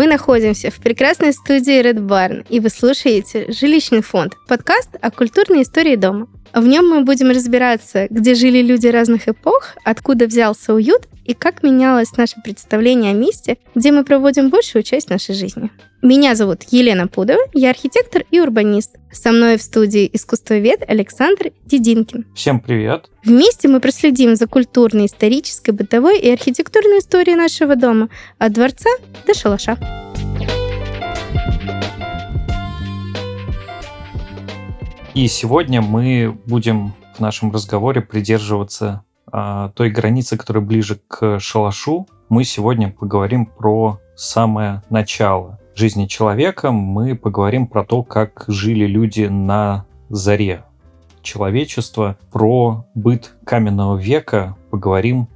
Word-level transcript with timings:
Мы 0.00 0.06
находимся 0.06 0.70
в 0.70 0.76
прекрасной 0.76 1.34
студии 1.34 1.78
Red 1.78 1.98
Barn, 2.06 2.46
и 2.48 2.58
вы 2.58 2.70
слушаете 2.70 3.52
«Жилищный 3.52 4.00
фонд»— 4.00 4.32
подкаст 4.48 4.88
о 4.98 5.10
культурной 5.10 5.60
истории 5.60 5.94
дома. 5.94 6.26
В 6.54 6.66
нем 6.66 6.88
мы 6.88 7.04
будем 7.04 7.30
разбираться, 7.30 8.06
где 8.10 8.34
жили 8.34 8.60
люди 8.60 8.88
разных 8.88 9.28
эпох, 9.28 9.76
откуда 9.84 10.26
взялся 10.26 10.74
уют 10.74 11.02
и 11.24 11.34
как 11.34 11.62
менялось 11.62 12.16
наше 12.16 12.36
представление 12.42 13.12
о 13.12 13.14
месте, 13.14 13.58
где 13.76 13.92
мы 13.92 14.04
проводим 14.04 14.50
большую 14.50 14.82
часть 14.82 15.10
нашей 15.10 15.34
жизни. 15.34 15.70
Меня 16.02 16.34
зовут 16.34 16.64
Елена 16.70 17.06
Пудова, 17.06 17.40
я 17.52 17.70
архитектор 17.70 18.24
и 18.30 18.40
урбанист. 18.40 18.96
Со 19.12 19.30
мной 19.30 19.58
в 19.58 19.62
студии 19.62 20.10
искусствовед 20.12 20.82
Александр 20.88 21.52
Дединкин. 21.66 22.26
Всем 22.34 22.58
привет! 22.58 23.10
Вместе 23.22 23.68
мы 23.68 23.80
проследим 23.80 24.34
за 24.34 24.46
культурной, 24.48 25.06
исторической, 25.06 25.70
бытовой 25.70 26.18
и 26.18 26.30
архитектурной 26.30 26.98
историей 26.98 27.36
нашего 27.36 27.76
дома 27.76 28.08
от 28.38 28.52
дворца 28.52 28.90
до 29.26 29.34
шалаша. 29.34 29.78
И 35.12 35.26
сегодня 35.26 35.82
мы 35.82 36.38
будем 36.46 36.92
в 37.14 37.20
нашем 37.20 37.50
разговоре 37.50 38.00
придерживаться 38.00 39.04
а, 39.26 39.70
той 39.70 39.90
границы, 39.90 40.36
которая 40.36 40.62
ближе 40.62 41.00
к 41.08 41.40
шалашу. 41.40 42.06
Мы 42.28 42.44
сегодня 42.44 42.90
поговорим 42.90 43.44
про 43.44 43.98
самое 44.14 44.82
начало 44.88 45.58
жизни 45.74 46.06
человека. 46.06 46.70
Мы 46.70 47.16
поговорим 47.16 47.66
про 47.66 47.84
то, 47.84 48.04
как 48.04 48.44
жили 48.46 48.86
люди 48.86 49.24
на 49.24 49.84
заре 50.10 50.64
человечества, 51.22 52.16
про 52.30 52.86
быт 52.94 53.34
каменного 53.44 53.98
века. 53.98 54.56
Поговорим, 54.70 55.26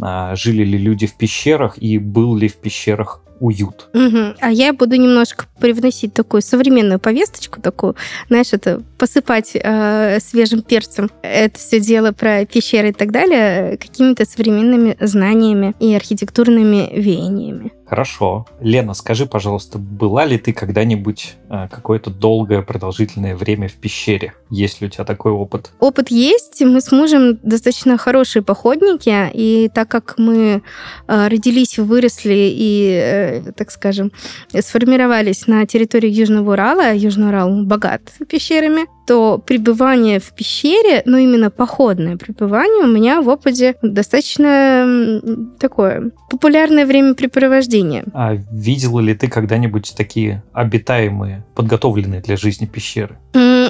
а, 0.00 0.34
жили 0.34 0.64
ли 0.64 0.78
люди 0.78 1.06
в 1.06 1.16
пещерах 1.16 1.78
и 1.78 1.96
был 1.98 2.34
ли 2.34 2.48
в 2.48 2.56
пещерах 2.56 3.21
уют. 3.42 3.88
Угу. 3.92 4.36
А 4.40 4.50
я 4.50 4.72
буду 4.72 4.94
немножко 4.96 5.46
привносить 5.58 6.14
такую 6.14 6.42
современную 6.42 7.00
повесточку, 7.00 7.60
такую, 7.60 7.96
знаешь, 8.28 8.52
это 8.52 8.82
посыпать 8.98 9.52
э, 9.54 10.18
свежим 10.20 10.62
перцем 10.62 11.10
это 11.22 11.58
все 11.58 11.80
дело 11.80 12.12
про 12.12 12.44
пещеры 12.44 12.90
и 12.90 12.92
так 12.92 13.10
далее 13.10 13.76
какими-то 13.78 14.24
современными 14.24 14.96
знаниями 15.00 15.74
и 15.80 15.92
архитектурными 15.94 16.90
веяниями. 16.94 17.72
Хорошо. 17.92 18.46
Лена, 18.58 18.94
скажи, 18.94 19.26
пожалуйста, 19.26 19.76
была 19.76 20.24
ли 20.24 20.38
ты 20.38 20.54
когда-нибудь 20.54 21.34
э, 21.50 21.68
какое-то 21.70 22.08
долгое 22.08 22.62
продолжительное 22.62 23.36
время 23.36 23.68
в 23.68 23.74
пещере? 23.74 24.32
Есть 24.48 24.80
ли 24.80 24.86
у 24.86 24.90
тебя 24.90 25.04
такой 25.04 25.32
опыт? 25.32 25.72
Опыт 25.78 26.10
есть. 26.10 26.62
Мы 26.62 26.80
с 26.80 26.90
мужем 26.90 27.38
достаточно 27.42 27.98
хорошие 27.98 28.42
походники, 28.42 29.12
и 29.34 29.68
так 29.74 29.88
как 29.88 30.14
мы 30.16 30.62
э, 31.06 31.28
родились, 31.28 31.78
выросли 31.78 32.50
и, 32.56 32.98
э, 32.98 33.52
так 33.58 33.70
скажем, 33.70 34.10
сформировались 34.58 35.46
на 35.46 35.66
территории 35.66 36.08
Южного 36.08 36.52
Урала, 36.52 36.94
Южный 36.94 37.28
Урал 37.28 37.62
богат 37.62 38.00
пещерами, 38.26 38.86
то 39.06 39.38
пребывание 39.38 40.20
в 40.20 40.32
пещере, 40.32 41.02
ну 41.04 41.16
именно 41.18 41.50
походное 41.50 42.16
пребывание 42.16 42.84
у 42.84 42.88
меня 42.88 43.20
в 43.20 43.28
опыте 43.28 43.76
достаточно 43.82 45.20
такое 45.58 46.12
популярное 46.30 46.86
времяпрепровождение. 46.86 48.04
А 48.14 48.34
видела 48.34 49.00
ли 49.00 49.14
ты 49.14 49.28
когда-нибудь 49.28 49.94
такие 49.96 50.42
обитаемые, 50.52 51.44
подготовленные 51.54 52.20
для 52.20 52.36
жизни 52.36 52.66
пещеры? 52.66 53.18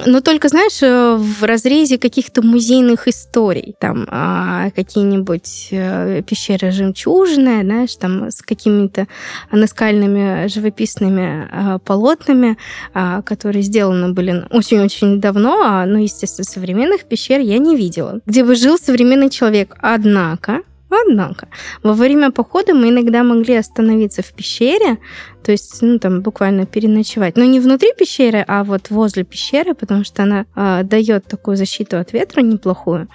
Ну, 0.05 0.21
только, 0.21 0.49
знаешь, 0.49 0.81
э, 0.81 1.15
в 1.15 1.43
разрезе 1.43 1.97
каких-то 1.97 2.41
музейных 2.41 3.07
историй. 3.07 3.75
Там 3.79 4.05
а, 4.09 4.69
какие-нибудь 4.71 5.69
а, 5.71 6.21
пещеры 6.21 6.71
жемчужные, 6.71 7.63
знаешь, 7.63 7.95
там 7.95 8.29
с 8.29 8.41
какими-то 8.41 9.07
наскальными 9.51 10.47
живописными 10.47 11.47
а, 11.51 11.79
полотнами, 11.79 12.57
а, 12.93 13.21
которые 13.21 13.61
сделаны 13.61 14.13
были 14.13 14.45
очень-очень 14.49 15.21
давно, 15.23 15.61
а, 15.63 15.85
ну, 15.85 15.97
естественно, 15.97 16.45
современных 16.45 17.05
пещер 17.05 17.39
я 17.39 17.57
не 17.57 17.75
видела, 17.75 18.19
где 18.25 18.43
бы 18.43 18.55
жил 18.55 18.77
современный 18.77 19.29
человек. 19.29 19.75
Однако, 19.81 20.61
Однако, 21.07 21.47
во 21.81 21.93
время 21.93 22.31
похода 22.31 22.75
мы 22.75 22.89
иногда 22.89 23.23
могли 23.23 23.55
остановиться 23.55 24.21
в 24.21 24.31
пещере, 24.31 24.99
то 25.43 25.51
есть, 25.51 25.81
ну, 25.81 25.97
там, 25.97 26.21
буквально 26.21 26.67
переночевать. 26.67 27.35
Но 27.35 27.45
не 27.45 27.59
внутри 27.59 27.93
пещеры, 27.97 28.45
а 28.47 28.63
вот 28.63 28.91
возле 28.91 29.23
пещеры, 29.23 29.73
потому 29.73 30.03
что 30.03 30.21
она 30.21 30.45
э, 30.55 30.83
дает 30.83 31.25
такую 31.25 31.57
защиту 31.57 31.97
от 31.97 32.13
ветра 32.13 32.41
неплохую. 32.41 33.07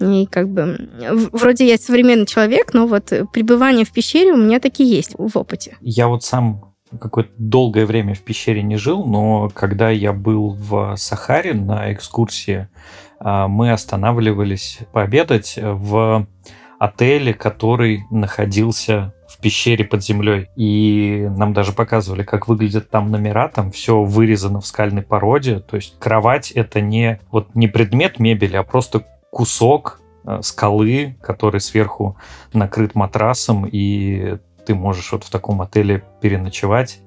И 0.00 0.26
как 0.30 0.48
бы, 0.48 0.88
вроде 1.32 1.66
я 1.66 1.76
современный 1.76 2.26
человек, 2.26 2.72
но 2.72 2.86
вот 2.86 3.12
пребывание 3.32 3.84
в 3.84 3.92
пещере 3.92 4.32
у 4.32 4.36
меня 4.36 4.60
таки 4.60 4.84
есть 4.84 5.14
в 5.18 5.36
опыте. 5.36 5.76
Я 5.80 6.06
вот 6.06 6.22
сам 6.22 6.73
какое-то 7.00 7.32
долгое 7.38 7.86
время 7.86 8.14
в 8.14 8.20
пещере 8.20 8.62
не 8.62 8.76
жил, 8.76 9.04
но 9.04 9.50
когда 9.52 9.90
я 9.90 10.12
был 10.12 10.54
в 10.54 10.96
Сахаре 10.96 11.54
на 11.54 11.92
экскурсии, 11.92 12.68
а, 13.18 13.48
мы 13.48 13.72
останавливались 13.72 14.80
пообедать 14.92 15.58
в 15.60 16.26
отеле, 16.78 17.32
который 17.34 18.04
находился 18.10 19.14
в 19.28 19.40
пещере 19.40 19.84
под 19.84 20.02
землей. 20.02 20.48
И 20.56 21.28
нам 21.36 21.52
даже 21.52 21.72
показывали, 21.72 22.22
как 22.22 22.48
выглядят 22.48 22.90
там 22.90 23.10
номера, 23.10 23.48
там 23.48 23.70
все 23.70 24.02
вырезано 24.02 24.60
в 24.60 24.66
скальной 24.66 25.02
породе. 25.02 25.60
То 25.60 25.76
есть 25.76 25.98
кровать 25.98 26.50
это 26.50 26.80
не, 26.80 27.20
вот 27.30 27.54
не 27.54 27.68
предмет 27.68 28.18
мебели, 28.18 28.56
а 28.56 28.62
просто 28.62 29.06
кусок 29.30 30.00
э, 30.24 30.40
скалы, 30.42 31.16
который 31.20 31.60
сверху 31.60 32.16
накрыт 32.52 32.94
матрасом, 32.94 33.66
и 33.66 34.38
ты 34.64 34.74
можешь 34.74 35.12
вот 35.12 35.24
в 35.24 35.30
таком 35.30 35.62
отеле 35.62 36.02
переночевать. 36.20 37.00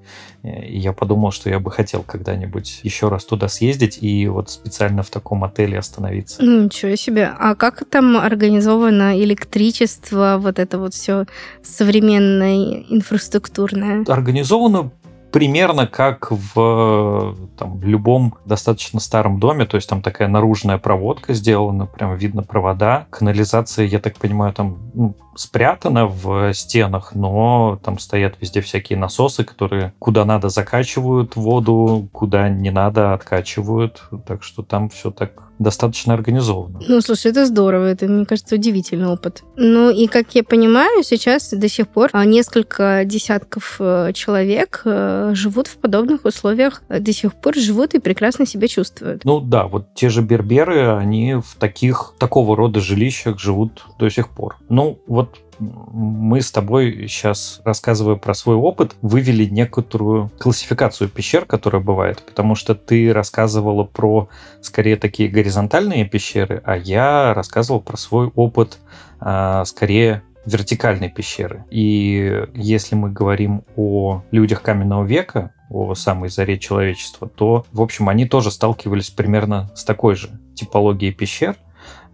И 0.44 0.78
я 0.78 0.94
подумал, 0.94 1.32
что 1.32 1.50
я 1.50 1.60
бы 1.60 1.72
хотел 1.72 2.04
когда-нибудь 2.04 2.82
еще 2.84 3.10
раз 3.10 3.26
туда 3.26 3.48
съездить 3.48 3.98
и 4.02 4.28
вот 4.28 4.50
специально 4.50 5.04
в 5.04 5.10
таком 5.10 5.44
отеле 5.44 5.78
остановиться. 5.78 6.44
Ничего 6.44 6.96
себе. 6.96 7.32
А 7.38 7.56
как 7.56 7.84
там 7.90 8.18
организовано 8.18 9.20
электричество, 9.20 10.38
вот 10.40 10.60
это 10.60 10.78
вот 10.80 10.94
все 10.94 11.26
современное, 11.64 12.86
инфраструктурное? 12.90 14.06
Организовано 14.08 14.92
примерно 15.32 15.88
как 15.88 16.32
в 16.32 17.36
там, 17.58 17.82
любом 17.82 18.36
достаточно 18.46 19.00
старом 19.00 19.40
доме, 19.40 19.66
то 19.66 19.76
есть 19.76 19.90
там 19.90 20.02
такая 20.02 20.28
наружная 20.28 20.78
проводка 20.78 21.34
сделана, 21.34 21.86
прям 21.86 22.16
видно 22.16 22.44
провода. 22.44 23.08
Канализация, 23.10 23.86
я 23.86 24.00
так 24.00 24.18
понимаю, 24.18 24.54
там 24.54 24.78
ну, 24.94 25.16
спрятана 25.38 26.08
в 26.08 26.54
стенах, 26.54 27.16
но 27.16 27.80
там 27.84 28.00
стоят 28.00 28.36
везде 28.42 28.62
всякие 28.62 28.98
насосы, 28.98 29.44
которые 29.44 29.94
куда 30.00 30.26
надо 30.26 30.50
закачивают 30.50 31.36
воду, 31.36 32.10
куда 32.12 32.50
не 32.50 32.72
надо 32.72 33.14
откачивают. 33.14 34.04
Так 34.26 34.44
что 34.44 34.64
там 34.64 34.90
все 34.90 35.12
так 35.12 35.48
достаточно 35.60 36.14
организовано. 36.14 36.80
Ну, 36.88 37.02
слушай, 37.02 37.32
это 37.32 37.46
здорово, 37.46 37.86
это, 37.86 38.06
мне 38.08 38.26
кажется, 38.26 38.56
удивительный 38.56 39.08
опыт. 39.08 39.44
Ну, 39.56 39.90
и, 39.90 40.08
как 40.08 40.36
я 40.36 40.44
понимаю, 40.44 41.04
сейчас 41.04 41.50
до 41.52 41.68
сих 41.68 41.88
пор 41.88 42.10
а, 42.14 42.26
несколько 42.26 43.04
десятков 43.06 43.78
э, 43.80 44.12
человек 44.14 44.82
э, 44.86 45.32
живут 45.34 45.68
в 45.68 45.78
подобных 45.78 46.26
условиях, 46.26 46.84
до 46.90 47.12
сих 47.12 47.34
пор 47.34 47.56
живут 47.56 47.96
и 47.96 48.00
прекрасно 48.00 48.46
себя 48.46 48.68
чувствуют. 48.68 49.26
Ну, 49.26 49.40
да, 49.40 49.66
вот 49.66 49.94
те 49.96 50.10
же 50.10 50.22
берберы, 50.22 50.96
они 50.96 51.36
в 51.36 51.56
таких, 51.58 52.14
такого 52.20 52.56
рода 52.56 52.80
жилищах 52.80 53.40
живут 53.40 53.86
до 54.00 54.10
сих 54.10 54.30
пор. 54.30 54.58
Ну, 54.70 55.00
вот 55.08 55.27
мы 55.60 56.42
с 56.42 56.52
тобой 56.52 57.08
сейчас, 57.08 57.62
рассказывая 57.64 58.16
про 58.16 58.34
свой 58.34 58.56
опыт, 58.56 58.96
вывели 59.02 59.46
некоторую 59.46 60.32
классификацию 60.40 61.10
пещер, 61.10 61.46
которая 61.46 61.82
бывает, 61.82 62.24
потому 62.26 62.56
что 62.56 62.76
ты 62.76 63.14
рассказывала 63.14 63.84
про 63.84 64.30
скорее 64.62 64.98
такие 64.98 65.30
горизонтальные 65.30 66.06
пещеры, 66.06 66.62
а 66.66 66.78
я 66.78 67.34
рассказывал 67.34 67.82
про 67.82 67.98
свой 67.98 68.32
опыт 68.36 68.80
а, 69.20 69.66
скорее 69.66 70.24
вертикальной 70.46 71.10
пещеры. 71.10 71.66
И 71.70 72.48
если 72.54 72.96
мы 72.96 73.12
говорим 73.12 73.64
о 73.76 74.24
людях 74.32 74.62
каменного 74.62 75.04
века, 75.06 75.52
о 75.70 75.94
самой 75.94 76.30
заре 76.30 76.58
человечества, 76.58 77.28
то, 77.28 77.66
в 77.74 77.82
общем, 77.82 78.08
они 78.08 78.26
тоже 78.26 78.52
сталкивались 78.52 79.10
примерно 79.10 79.70
с 79.76 79.84
такой 79.84 80.16
же 80.16 80.30
типологией 80.56 81.14
пещер, 81.14 81.58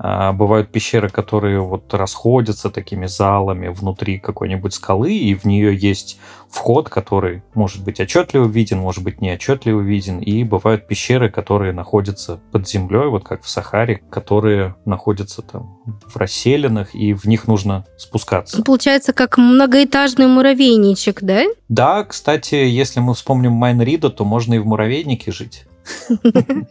бывают 0.03 0.69
пещеры, 0.69 1.07
которые 1.07 1.61
вот 1.61 1.93
расходятся 1.93 2.69
такими 2.69 3.05
залами 3.05 3.69
внутри 3.69 4.19
какой-нибудь 4.19 4.73
скалы, 4.73 5.13
и 5.13 5.33
в 5.33 5.45
нее 5.45 5.73
есть 5.73 6.19
вход, 6.49 6.89
который 6.89 7.41
может 7.53 7.83
быть 7.83 8.01
отчетливо 8.01 8.45
виден, 8.45 8.79
может 8.79 9.01
быть 9.01 9.21
не 9.21 9.31
отчетливо 9.31 9.79
виден. 9.79 10.19
И 10.19 10.43
бывают 10.43 10.87
пещеры, 10.87 11.29
которые 11.29 11.71
находятся 11.71 12.41
под 12.51 12.67
землей, 12.67 13.07
вот 13.07 13.23
как 13.23 13.43
в 13.43 13.49
Сахаре, 13.49 14.03
которые 14.09 14.75
находятся 14.83 15.41
там 15.41 15.79
в 16.05 16.17
расселенных, 16.17 16.93
и 16.93 17.13
в 17.13 17.25
них 17.25 17.47
нужно 17.47 17.85
спускаться. 17.97 18.61
Получается, 18.61 19.13
как 19.13 19.37
многоэтажный 19.37 20.27
муравейничек, 20.27 21.23
да? 21.23 21.43
Да, 21.69 22.03
кстати, 22.03 22.55
если 22.55 22.99
мы 22.99 23.13
вспомним 23.13 23.53
Майнрида, 23.53 24.09
то 24.09 24.25
можно 24.25 24.53
и 24.55 24.59
в 24.59 24.65
муравейнике 24.65 25.31
жить. 25.31 25.63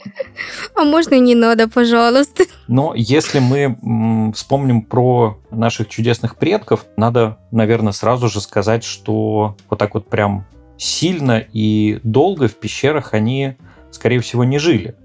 А 0.74 0.84
можно 0.84 1.18
не 1.18 1.34
надо, 1.34 1.68
пожалуйста. 1.68 2.44
Но 2.68 2.94
если 2.94 3.38
мы 3.38 4.32
вспомним 4.34 4.82
про 4.82 5.38
наших 5.50 5.88
чудесных 5.88 6.36
предков, 6.36 6.86
надо, 6.96 7.38
наверное, 7.50 7.92
сразу 7.92 8.28
же 8.28 8.40
сказать, 8.40 8.84
что 8.84 9.56
вот 9.68 9.78
так 9.78 9.94
вот 9.94 10.08
прям 10.08 10.46
сильно 10.76 11.44
и 11.52 12.00
долго 12.02 12.48
в 12.48 12.54
пещерах 12.56 13.14
они, 13.14 13.56
скорее 13.90 14.20
всего, 14.20 14.44
не 14.44 14.58
жили. 14.58 14.96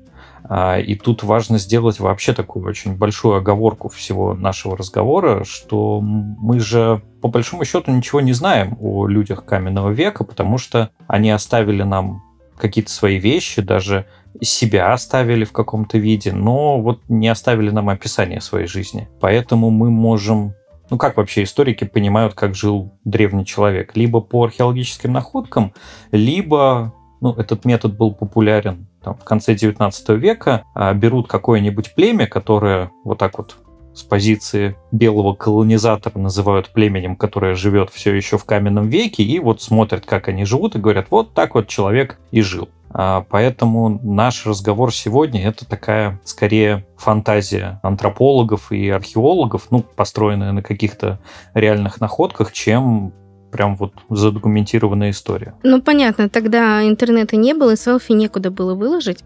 А, 0.50 0.80
и 0.80 0.96
тут 0.96 1.24
важно 1.24 1.58
сделать 1.58 2.00
вообще 2.00 2.34
такую 2.34 2.66
очень 2.66 2.96
большую 2.96 3.36
оговорку 3.36 3.90
всего 3.90 4.34
нашего 4.34 4.78
разговора, 4.78 5.44
что 5.44 6.00
мы 6.02 6.60
же 6.60 7.02
по 7.22 7.28
большому 7.28 7.66
счету 7.66 7.92
ничего 7.92 8.22
не 8.22 8.34
знаем 8.34 8.78
о 8.80 9.08
людях 9.08 9.44
каменного 9.44 9.90
века, 9.90 10.24
потому 10.24 10.58
что 10.58 10.92
они 11.08 11.32
оставили 11.32 11.84
нам 11.84 12.24
какие-то 12.58 12.92
свои 12.92 13.18
вещи, 13.18 13.62
даже 13.62 14.06
себя 14.42 14.94
оставили 14.94 15.46
в 15.46 15.52
каком-то 15.52 15.98
виде, 15.98 16.32
но 16.32 16.80
вот 16.80 17.02
не 17.08 17.28
оставили 17.28 17.70
нам 17.70 17.90
описание 17.90 18.42
своей 18.42 18.68
жизни. 18.68 19.10
Поэтому 19.20 19.70
мы 19.70 19.90
можем 19.90 20.54
ну 20.90 20.98
как 20.98 21.18
вообще 21.18 21.44
историки 21.44 21.84
понимают, 21.84 22.34
как 22.34 22.56
жил 22.56 22.94
древний 23.04 23.46
человек? 23.46 23.96
Либо 23.96 24.22
по 24.22 24.46
археологическим 24.46 25.12
находкам, 25.12 25.74
либо 26.12 26.94
ну, 27.20 27.34
этот 27.34 27.66
метод 27.66 27.98
был 27.98 28.14
популярен 28.14 28.88
там, 29.04 29.16
в 29.16 29.24
конце 29.24 29.56
19 29.56 30.10
века, 30.10 30.64
а 30.74 30.94
берут 30.94 31.28
какое-нибудь 31.28 31.94
племя, 31.96 32.28
которое 32.28 32.92
вот 33.04 33.18
так 33.18 33.38
вот 33.38 33.58
с 33.98 34.04
позиции 34.04 34.76
белого 34.92 35.34
колонизатора 35.34 36.20
называют 36.20 36.70
племенем, 36.70 37.16
которое 37.16 37.56
живет 37.56 37.90
все 37.90 38.14
еще 38.14 38.38
в 38.38 38.46
каменном 38.46 38.90
веке, 38.90 39.24
и 39.24 39.40
вот 39.40 39.60
смотрят, 39.62 40.06
как 40.06 40.28
они 40.28 40.46
живут, 40.46 40.76
и 40.76 40.80
говорят, 40.80 41.08
вот 41.10 41.34
так 41.34 41.56
вот 41.56 41.68
человек 41.68 42.20
и 42.30 42.42
жил. 42.42 42.70
А, 42.92 43.26
поэтому 43.28 44.00
наш 44.04 44.46
разговор 44.46 44.94
сегодня 44.94 45.48
это 45.48 45.68
такая 45.68 46.22
скорее 46.24 46.86
фантазия 46.96 47.80
антропологов 47.82 48.72
и 48.72 48.88
археологов, 48.90 49.68
ну, 49.72 49.82
построенная 49.82 50.52
на 50.52 50.62
каких-то 50.62 51.20
реальных 51.56 52.00
находках, 52.00 52.54
чем 52.54 53.14
прям 53.52 53.76
вот 53.76 53.94
задокументированная 54.10 55.12
история. 55.12 55.56
Ну, 55.64 55.82
понятно, 55.82 56.30
тогда 56.30 56.84
интернета 56.88 57.36
не 57.36 57.54
было, 57.54 57.72
и 57.72 57.76
селфи 57.76 58.12
некуда 58.12 58.52
было 58.52 58.76
выложить. 58.76 59.20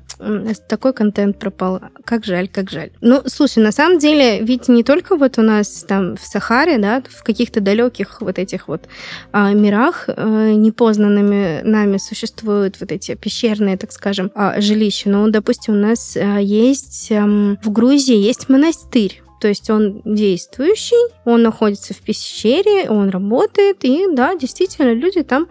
Такой 0.68 0.94
контент 0.94 1.40
пропал. 1.40 1.82
Как 2.06 2.26
жаль, 2.26 2.48
как 2.48 2.70
жаль. 2.70 2.92
Ну, 3.02 3.24
слушай, 3.26 3.64
на 3.64 3.72
самом 3.72 4.00
деле, 4.00 4.42
ведь 4.42 4.68
не 4.70 4.84
только 4.84 5.16
вот 5.16 5.38
у 5.38 5.42
нас 5.42 5.86
там 5.88 6.16
в 6.16 6.22
Сахаре, 6.22 6.78
да, 6.78 7.04
в 7.10 7.24
каких-то 7.24 7.62
далеких 7.62 8.22
вот 8.22 8.38
этих 8.38 8.68
вот 8.68 8.84
а, 9.32 9.54
мирах 9.54 10.06
а, 10.08 10.52
непознанными 10.54 11.62
нами 11.64 11.98
существуют 11.98 12.80
вот 12.80 12.92
эти 12.92 13.16
пещерные, 13.16 13.78
так 13.78 13.92
скажем, 13.92 14.32
а, 14.36 14.62
жилища. 14.62 15.10
Но, 15.10 15.28
допустим, 15.30 15.74
у 15.74 15.78
нас 15.78 16.16
а, 16.16 16.40
есть 16.40 17.12
а, 17.12 17.26
в 17.62 17.72
Грузии 17.72 18.16
есть 18.16 18.50
монастырь 18.50 19.22
то 19.42 19.48
есть 19.48 19.72
он 19.72 20.04
действующий, 20.06 21.12
он 21.26 21.42
находится 21.42 21.96
в 21.96 22.02
пещере, 22.02 22.88
он 22.90 23.10
работает, 23.10 23.84
и 23.84 24.06
да, 24.12 24.36
действительно, 24.36 24.94
люди 24.94 25.24
там, 25.24 25.48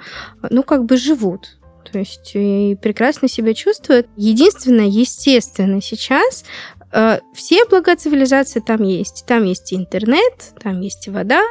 ну, 0.49 0.63
как 0.63 0.85
бы 0.85 0.97
живут. 0.97 1.59
То 1.91 1.99
есть 1.99 2.31
и 2.35 2.79
прекрасно 2.81 3.27
себя 3.27 3.53
чувствуют. 3.53 4.07
Единственное, 4.17 4.87
естественно, 4.87 5.83
сейчас 5.83 6.45
э, 6.93 7.19
все 7.35 7.65
блага 7.65 7.97
цивилизации 7.97 8.61
там 8.61 8.85
есть. 8.85 9.25
Там 9.27 9.43
есть 9.45 9.75
интернет, 9.75 10.55
там 10.63 10.81
есть 10.81 11.09
вода. 11.09 11.43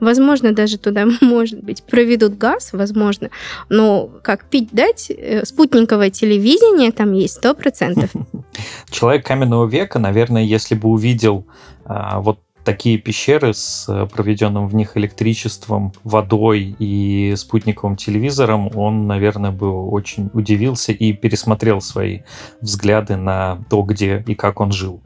Возможно, 0.00 0.52
даже 0.52 0.78
туда, 0.78 1.06
может 1.20 1.62
быть, 1.62 1.82
проведут 1.82 2.38
газ, 2.38 2.70
возможно. 2.72 3.28
Но 3.68 4.10
как 4.22 4.48
пить 4.48 4.70
дать, 4.72 5.10
э, 5.10 5.44
спутниковое 5.44 6.08
телевидение 6.08 6.90
там 6.90 7.12
есть 7.12 7.34
сто 7.34 7.54
процентов. 7.54 8.10
Человек 8.90 9.26
каменного 9.26 9.66
века, 9.66 9.98
наверное, 9.98 10.42
если 10.42 10.74
бы 10.74 10.88
увидел 10.88 11.46
а, 11.84 12.20
вот 12.20 12.40
такие 12.64 12.98
пещеры 12.98 13.54
с 13.54 13.86
э, 13.88 14.06
проведенным 14.06 14.66
в 14.68 14.74
них 14.74 14.96
электричеством, 14.96 15.92
водой 16.04 16.74
и 16.78 17.34
спутниковым 17.36 17.96
телевизором, 17.96 18.70
он, 18.76 19.06
наверное, 19.06 19.50
бы 19.50 19.88
очень 19.88 20.30
удивился 20.32 20.92
и 20.92 21.12
пересмотрел 21.12 21.80
свои 21.80 22.20
взгляды 22.60 23.16
на 23.16 23.58
то, 23.70 23.82
где 23.82 24.22
и 24.26 24.34
как 24.34 24.60
он 24.60 24.72
жил. 24.72 25.02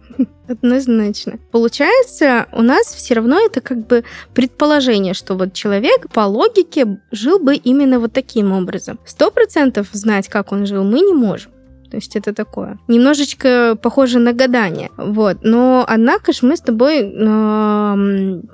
Однозначно. 0.49 1.39
Получается, 1.51 2.47
у 2.53 2.63
нас 2.63 2.87
все 2.87 3.15
равно 3.15 3.39
это 3.45 3.61
как 3.61 3.87
бы 3.87 4.05
предположение, 4.33 5.15
что 5.15 5.35
вот 5.35 5.53
человек 5.53 6.11
по 6.13 6.21
логике 6.21 7.01
жил 7.11 7.39
бы 7.39 7.57
именно 7.57 7.99
вот 7.99 8.13
таким 8.13 8.53
образом. 8.53 8.99
Сто 9.05 9.31
процентов 9.31 9.89
знать, 9.93 10.29
как 10.29 10.53
он 10.53 10.67
жил, 10.67 10.85
мы 10.85 11.01
не 11.01 11.15
можем. 11.15 11.53
То 11.97 11.99
есть 11.99 12.15
это 12.15 12.35
такое. 12.35 12.79
Немножечко 12.89 13.75
похоже 13.81 14.19
на 14.19 14.35
гадание. 14.35 14.91
Вот. 14.99 15.39
Но, 15.41 15.83
однако 15.89 16.35
же, 16.35 16.41
мы 16.43 16.59
с 16.59 16.61
тобой 16.61 17.03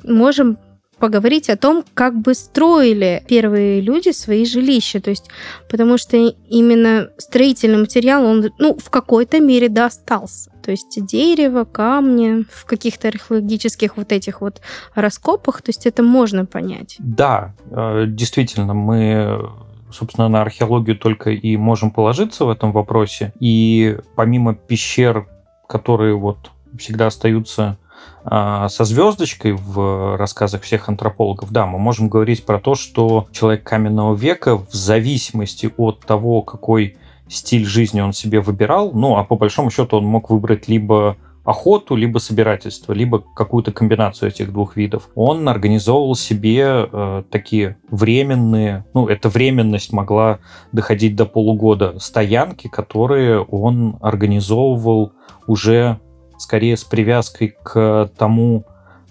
можем 0.05 0.59
поговорить 1.01 1.51
о 1.51 1.57
том, 1.57 1.85
как 1.95 2.15
бы 2.15 2.35
строили 2.35 3.25
первые 3.27 3.81
люди 3.81 4.13
свои 4.13 4.45
жилища. 4.47 5.01
То 5.01 5.11
есть, 5.11 5.29
потому 5.69 5.99
что 5.99 6.17
именно 6.17 7.09
строительный 7.19 7.79
материал, 7.79 8.25
он, 8.25 8.49
ну, 8.59 8.79
в 8.79 8.91
какой-то 8.91 9.41
мере 9.41 9.69
достался. 9.69 10.53
То 10.63 10.71
есть 10.71 11.05
дерево, 11.05 11.65
камни 11.65 12.45
в 12.49 12.65
каких-то 12.65 13.09
археологических 13.09 13.97
вот 13.97 14.13
этих 14.13 14.41
вот 14.41 14.61
раскопах, 14.95 15.63
то 15.63 15.71
есть 15.71 15.85
это 15.87 16.05
можно 16.05 16.47
понять. 16.47 16.95
Да, 17.01 17.57
э, 17.73 18.05
действительно, 18.07 18.73
мы 18.73 19.51
собственно, 19.93 20.29
на 20.29 20.43
археологию 20.43 20.97
только 20.97 21.31
и 21.31 21.57
можем 21.57 21.91
положиться 21.91 22.45
в 22.45 22.51
этом 22.51 22.73
вопросе. 22.73 23.33
И 23.41 23.99
помимо 24.15 24.55
пещер, 24.55 25.29
которые 25.69 26.17
вот 26.17 26.51
всегда 26.79 27.09
остаются 27.09 27.79
а, 28.25 28.69
со 28.69 28.85
звездочкой 28.85 29.53
в 29.53 30.17
рассказах 30.17 30.63
всех 30.63 30.89
антропологов, 30.89 31.51
да, 31.51 31.67
мы 31.67 31.79
можем 31.79 32.09
говорить 32.09 32.45
про 32.45 32.59
то, 32.59 32.75
что 32.75 33.27
человек 33.33 33.65
каменного 33.65 34.15
века 34.15 34.57
в 34.57 34.73
зависимости 34.73 35.73
от 35.77 36.01
того, 36.01 36.43
какой 36.43 36.97
стиль 37.29 37.65
жизни 37.65 38.01
он 38.01 38.13
себе 38.13 38.41
выбирал, 38.41 38.93
ну, 38.93 39.17
а 39.17 39.25
по 39.25 39.37
большому 39.37 39.71
счету 39.71 39.97
он 39.97 40.05
мог 40.05 40.31
выбрать 40.31 40.69
либо 40.69 41.17
охоту, 41.45 41.97
либо 41.97 42.19
собирательство, 42.19 42.93
либо 42.93 43.21
какую-то 43.21 43.73
комбинацию 43.73 44.31
этих 44.31 44.53
двух 44.53 44.77
видов. 44.77 45.09
Он 45.15 45.49
организовывал 45.49 46.15
себе 46.15 46.89
э, 46.91 47.23
такие 47.31 47.77
временные, 47.91 48.85
ну, 48.95 49.09
эта 49.09 49.29
временность 49.29 49.93
могла 49.93 50.39
доходить 50.71 51.17
до 51.17 51.27
полугода, 51.27 51.99
стоянки, 51.99 52.69
которые 52.69 53.41
он 53.41 53.97
организовывал 54.01 55.13
уже 55.47 55.99
скорее 56.39 56.77
с 56.77 56.85
привязкой 56.85 57.55
к 57.63 58.11
тому, 58.17 58.65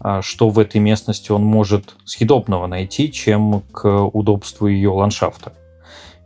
э, 0.03 0.21
что 0.21 0.49
в 0.49 0.59
этой 0.59 0.79
местности 0.79 1.31
он 1.31 1.43
может 1.43 1.95
съедобного 2.05 2.67
найти, 2.67 3.11
чем 3.11 3.63
к 3.71 4.05
удобству 4.05 4.67
ее 4.67 4.89
ландшафта. 4.89 5.53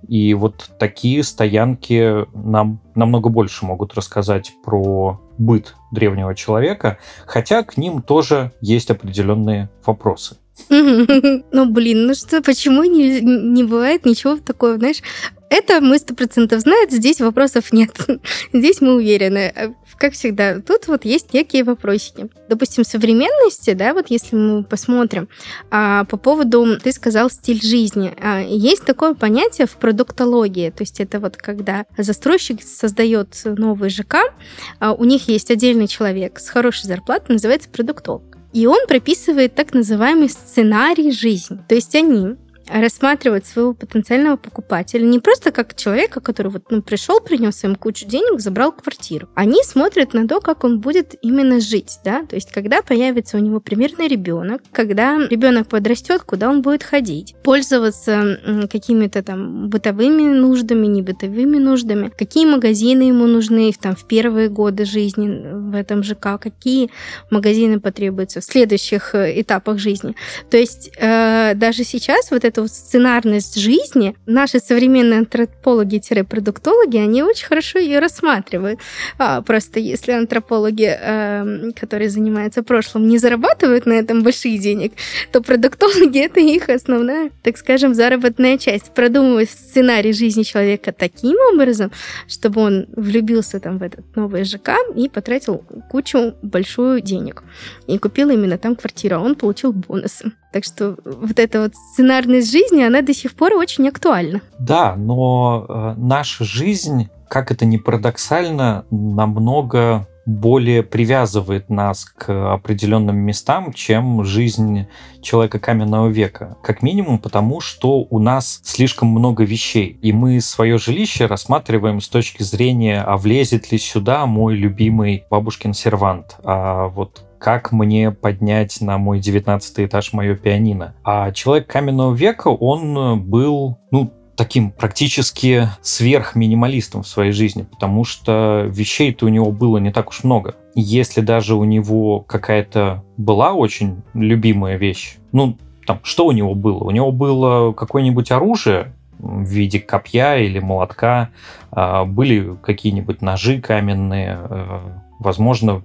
И 0.07 0.33
вот 0.33 0.69
такие 0.79 1.23
стоянки 1.23 2.25
нам 2.35 2.79
намного 2.95 3.29
больше 3.29 3.65
могут 3.65 3.93
рассказать 3.95 4.53
про 4.63 5.21
быт 5.37 5.75
древнего 5.91 6.35
человека, 6.35 6.97
хотя 7.25 7.63
к 7.63 7.77
ним 7.77 8.01
тоже 8.01 8.51
есть 8.61 8.91
определенные 8.91 9.69
вопросы. 9.85 10.37
Ну, 10.69 11.65
блин, 11.65 12.07
ну 12.07 12.15
что, 12.15 12.41
почему 12.41 12.83
не, 12.83 13.19
не 13.21 13.63
бывает 13.63 14.05
ничего 14.05 14.37
такого, 14.37 14.77
знаешь, 14.77 15.01
это 15.49 15.81
мы 15.81 15.97
сто 15.97 16.15
процентов 16.15 16.61
знаем, 16.61 16.89
здесь 16.89 17.21
вопросов 17.21 17.71
нет. 17.71 17.95
здесь 18.53 18.81
мы 18.81 18.95
уверены. 18.95 19.75
Как 19.97 20.13
всегда, 20.13 20.59
тут 20.59 20.87
вот 20.87 21.05
есть 21.05 21.33
некие 21.33 21.63
вопросики. 21.63 22.29
Допустим, 22.49 22.83
современности, 22.83 23.73
да, 23.73 23.93
вот 23.93 24.07
если 24.09 24.35
мы 24.35 24.63
посмотрим 24.63 25.29
а, 25.71 26.03
по 26.05 26.17
поводу, 26.17 26.77
ты 26.79 26.91
сказал, 26.91 27.29
стиль 27.29 27.61
жизни. 27.61 28.13
А, 28.21 28.41
есть 28.41 28.85
такое 28.85 29.13
понятие 29.13 29.67
в 29.67 29.77
продуктологии, 29.77 30.69
то 30.69 30.83
есть 30.83 30.99
это 30.99 31.19
вот 31.19 31.37
когда 31.37 31.85
застройщик 31.97 32.61
создает 32.61 33.39
новый 33.45 33.89
ЖК, 33.89 34.33
а, 34.79 34.93
у 34.93 35.05
них 35.05 35.29
есть 35.29 35.49
отдельный 35.49 35.87
человек 35.87 36.39
с 36.39 36.49
хорошей 36.49 36.87
зарплатой, 36.87 37.35
называется 37.35 37.69
продуктолог. 37.69 38.35
И 38.51 38.67
он 38.67 38.87
прописывает 38.87 39.53
так 39.55 39.73
называемый 39.73 40.29
сценарий 40.29 41.11
жизни. 41.11 41.59
То 41.67 41.75
есть 41.75 41.93
они 41.93 42.35
рассматривать 42.67 43.45
своего 43.45 43.73
потенциального 43.73 44.37
покупателя. 44.37 45.05
Не 45.05 45.19
просто 45.19 45.51
как 45.51 45.75
человека, 45.75 46.19
который 46.19 46.51
вот 46.51 46.63
ну, 46.69 46.81
пришел, 46.81 47.19
принес 47.19 47.63
им 47.63 47.75
кучу 47.75 48.07
денег, 48.07 48.39
забрал 48.39 48.71
квартиру. 48.71 49.29
Они 49.35 49.63
смотрят 49.63 50.13
на 50.13 50.27
то, 50.27 50.39
как 50.41 50.63
он 50.63 50.79
будет 50.79 51.15
именно 51.21 51.59
жить, 51.59 51.99
да, 52.03 52.23
то 52.25 52.35
есть 52.35 52.51
когда 52.51 52.81
появится 52.81 53.37
у 53.37 53.39
него 53.39 53.59
примерный 53.59 54.07
ребенок, 54.07 54.61
когда 54.71 55.17
ребенок 55.27 55.67
подрастет, 55.67 56.21
куда 56.21 56.49
он 56.49 56.61
будет 56.61 56.83
ходить, 56.83 57.35
пользоваться 57.43 58.67
какими-то 58.71 59.23
там 59.23 59.69
бытовыми 59.69 60.23
нуждами, 60.23 60.87
не 60.87 61.01
бытовыми 61.01 61.57
нуждами, 61.57 62.11
какие 62.15 62.45
магазины 62.45 63.03
ему 63.03 63.27
нужны 63.27 63.71
там 63.79 63.95
в 63.95 64.05
первые 64.05 64.49
годы 64.49 64.85
жизни 64.85 65.27
в 65.53 65.75
этом 65.75 66.03
ЖК, 66.03 66.39
какие 66.39 66.89
магазины 67.29 67.79
потребуются 67.79 68.41
в 68.41 68.43
следующих 68.43 69.15
э, 69.15 69.41
этапах 69.41 69.77
жизни. 69.77 70.15
То 70.49 70.57
есть 70.57 70.91
э, 70.97 71.53
даже 71.55 71.83
сейчас 71.83 72.31
вот 72.31 72.45
это 72.45 72.54
эту 72.55 72.67
сценарность 72.67 73.59
жизни 73.59 74.15
наши 74.25 74.59
современные 74.59 75.19
антропологи-продуктологи, 75.19 76.97
они 76.97 77.23
очень 77.23 77.47
хорошо 77.47 77.79
ее 77.79 77.99
рассматривают. 77.99 78.79
А, 79.17 79.41
просто 79.41 79.79
если 79.79 80.13
антропологи, 80.13 80.89
э, 80.89 81.71
которые 81.79 82.09
занимаются 82.09 82.63
прошлым, 82.63 83.07
не 83.07 83.17
зарабатывают 83.17 83.85
на 83.85 83.93
этом 83.93 84.23
больших 84.23 84.59
денег, 84.61 84.93
то 85.31 85.41
продуктологи— 85.41 86.19
это 86.25 86.39
их 86.39 86.69
основная, 86.69 87.29
так 87.43 87.57
скажем, 87.57 87.93
заработная 87.93 88.57
часть. 88.57 88.93
Продумывать 88.93 89.49
сценарий 89.49 90.13
жизни 90.13 90.43
человека 90.43 90.91
таким 90.91 91.35
образом, 91.53 91.91
чтобы 92.27 92.61
он 92.61 92.85
влюбился 92.95 93.59
там 93.59 93.77
в 93.77 93.83
этот 93.83 94.15
новый 94.15 94.43
ЖК 94.45 94.71
и 94.95 95.09
потратил 95.09 95.63
кучу 95.89 96.33
большую 96.41 97.01
денег. 97.01 97.43
И 97.87 97.97
купил 97.97 98.29
именно 98.29 98.57
там 98.57 98.75
квартиру, 98.75 99.17
а 99.17 99.19
он 99.19 99.35
получил 99.35 99.73
бонусы. 99.73 100.31
Так 100.55 100.63
что 100.63 100.95
вот 101.03 101.37
эта 101.37 101.63
вот 101.63 101.73
сценарность 101.75 102.49
жизни, 102.49 102.81
она 102.81 103.01
до 103.01 103.13
сих 103.13 103.33
пор 103.33 103.55
очень 103.55 103.89
актуальна. 103.89 104.39
Да, 104.57 104.95
но 104.95 105.65
э, 105.67 105.95
наша 105.97 106.45
жизнь, 106.45 107.09
как 107.27 107.51
это 107.51 107.65
ни 107.65 107.75
парадоксально, 107.75 108.85
намного 108.89 110.07
более 110.25 110.81
привязывает 110.81 111.69
нас 111.69 112.05
к 112.05 112.53
определенным 112.53 113.17
местам, 113.17 113.73
чем 113.73 114.23
жизнь 114.23 114.87
человека 115.21 115.59
каменного 115.59 116.07
века. 116.07 116.55
Как 116.63 116.81
минимум 116.81 117.19
потому, 117.19 117.59
что 117.59 118.07
у 118.09 118.19
нас 118.19 118.61
слишком 118.63 119.09
много 119.09 119.43
вещей, 119.43 119.99
и 120.01 120.13
мы 120.13 120.39
свое 120.39 120.77
жилище 120.77 121.25
рассматриваем 121.25 121.99
с 121.99 122.07
точки 122.07 122.43
зрения, 122.43 123.01
а 123.01 123.17
влезет 123.17 123.73
ли 123.73 123.77
сюда 123.77 124.25
мой 124.25 124.55
любимый 124.55 125.25
бабушкин 125.29 125.73
сервант, 125.73 126.37
а 126.45 126.87
вот 126.87 127.24
как 127.39 127.71
мне 127.71 128.11
поднять 128.11 128.81
на 128.81 128.97
мой 128.97 129.19
девятнадцатый 129.19 129.85
этаж 129.85 130.13
мое 130.13 130.35
пианино. 130.35 130.95
А 131.03 131.31
человек 131.31 131.67
каменного 131.67 132.13
века, 132.13 132.49
он 132.49 133.21
был, 133.21 133.77
ну, 133.91 134.11
таким 134.35 134.71
практически 134.71 135.69
сверхминималистом 135.81 137.03
в 137.03 137.07
своей 137.07 137.31
жизни, 137.31 137.63
потому 137.63 138.03
что 138.03 138.65
вещей-то 138.69 139.25
у 139.25 139.29
него 139.29 139.51
было 139.51 139.77
не 139.77 139.91
так 139.91 140.09
уж 140.09 140.23
много. 140.23 140.55
Если 140.75 141.21
даже 141.21 141.55
у 141.55 141.63
него 141.63 142.19
какая-то 142.19 143.03
была 143.17 143.53
очень 143.53 144.01
любимая 144.13 144.77
вещь, 144.77 145.17
ну, 145.31 145.57
там, 145.85 145.99
что 146.03 146.25
у 146.25 146.31
него 146.31 146.55
было? 146.55 146.83
У 146.83 146.91
него 146.91 147.11
было 147.11 147.71
какое-нибудь 147.71 148.31
оружие, 148.31 148.93
в 149.17 149.43
виде 149.43 149.79
копья 149.79 150.37
или 150.37 150.59
молотка, 150.59 151.29
а, 151.71 152.05
были 152.05 152.55
какие-нибудь 152.61 153.21
ножи 153.21 153.61
каменные, 153.61 154.37
э, 154.37 154.79
возможно, 155.19 155.83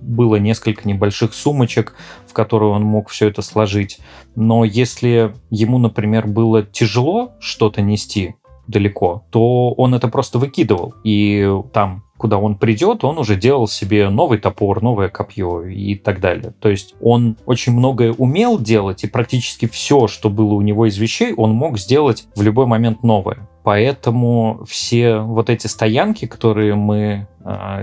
было 0.00 0.36
несколько 0.36 0.88
небольших 0.88 1.34
сумочек, 1.34 1.94
в 2.26 2.32
которые 2.32 2.70
он 2.70 2.82
мог 2.82 3.08
все 3.08 3.28
это 3.28 3.42
сложить. 3.42 3.98
Но 4.34 4.64
если 4.64 5.34
ему, 5.50 5.78
например, 5.78 6.26
было 6.26 6.62
тяжело 6.62 7.32
что-то 7.40 7.82
нести 7.82 8.36
далеко, 8.66 9.24
то 9.30 9.72
он 9.72 9.94
это 9.94 10.08
просто 10.08 10.38
выкидывал. 10.38 10.94
И 11.02 11.48
там 11.72 12.04
куда 12.18 12.36
он 12.36 12.56
придет, 12.56 13.04
он 13.04 13.18
уже 13.18 13.36
делал 13.36 13.66
себе 13.66 14.10
новый 14.10 14.38
топор, 14.38 14.82
новое 14.82 15.08
копье 15.08 15.62
и 15.62 15.94
так 15.94 16.20
далее. 16.20 16.52
То 16.60 16.68
есть 16.68 16.94
он 17.00 17.36
очень 17.46 17.72
многое 17.72 18.12
умел 18.12 18.58
делать, 18.58 19.04
и 19.04 19.06
практически 19.06 19.66
все, 19.66 20.08
что 20.08 20.28
было 20.28 20.54
у 20.54 20.60
него 20.60 20.86
из 20.86 20.98
вещей, 20.98 21.32
он 21.32 21.52
мог 21.52 21.78
сделать 21.78 22.26
в 22.34 22.42
любой 22.42 22.66
момент 22.66 23.02
новое. 23.02 23.48
Поэтому 23.62 24.64
все 24.66 25.18
вот 25.18 25.48
эти 25.48 25.66
стоянки, 25.66 26.26
которые 26.26 26.74
мы 26.74 27.28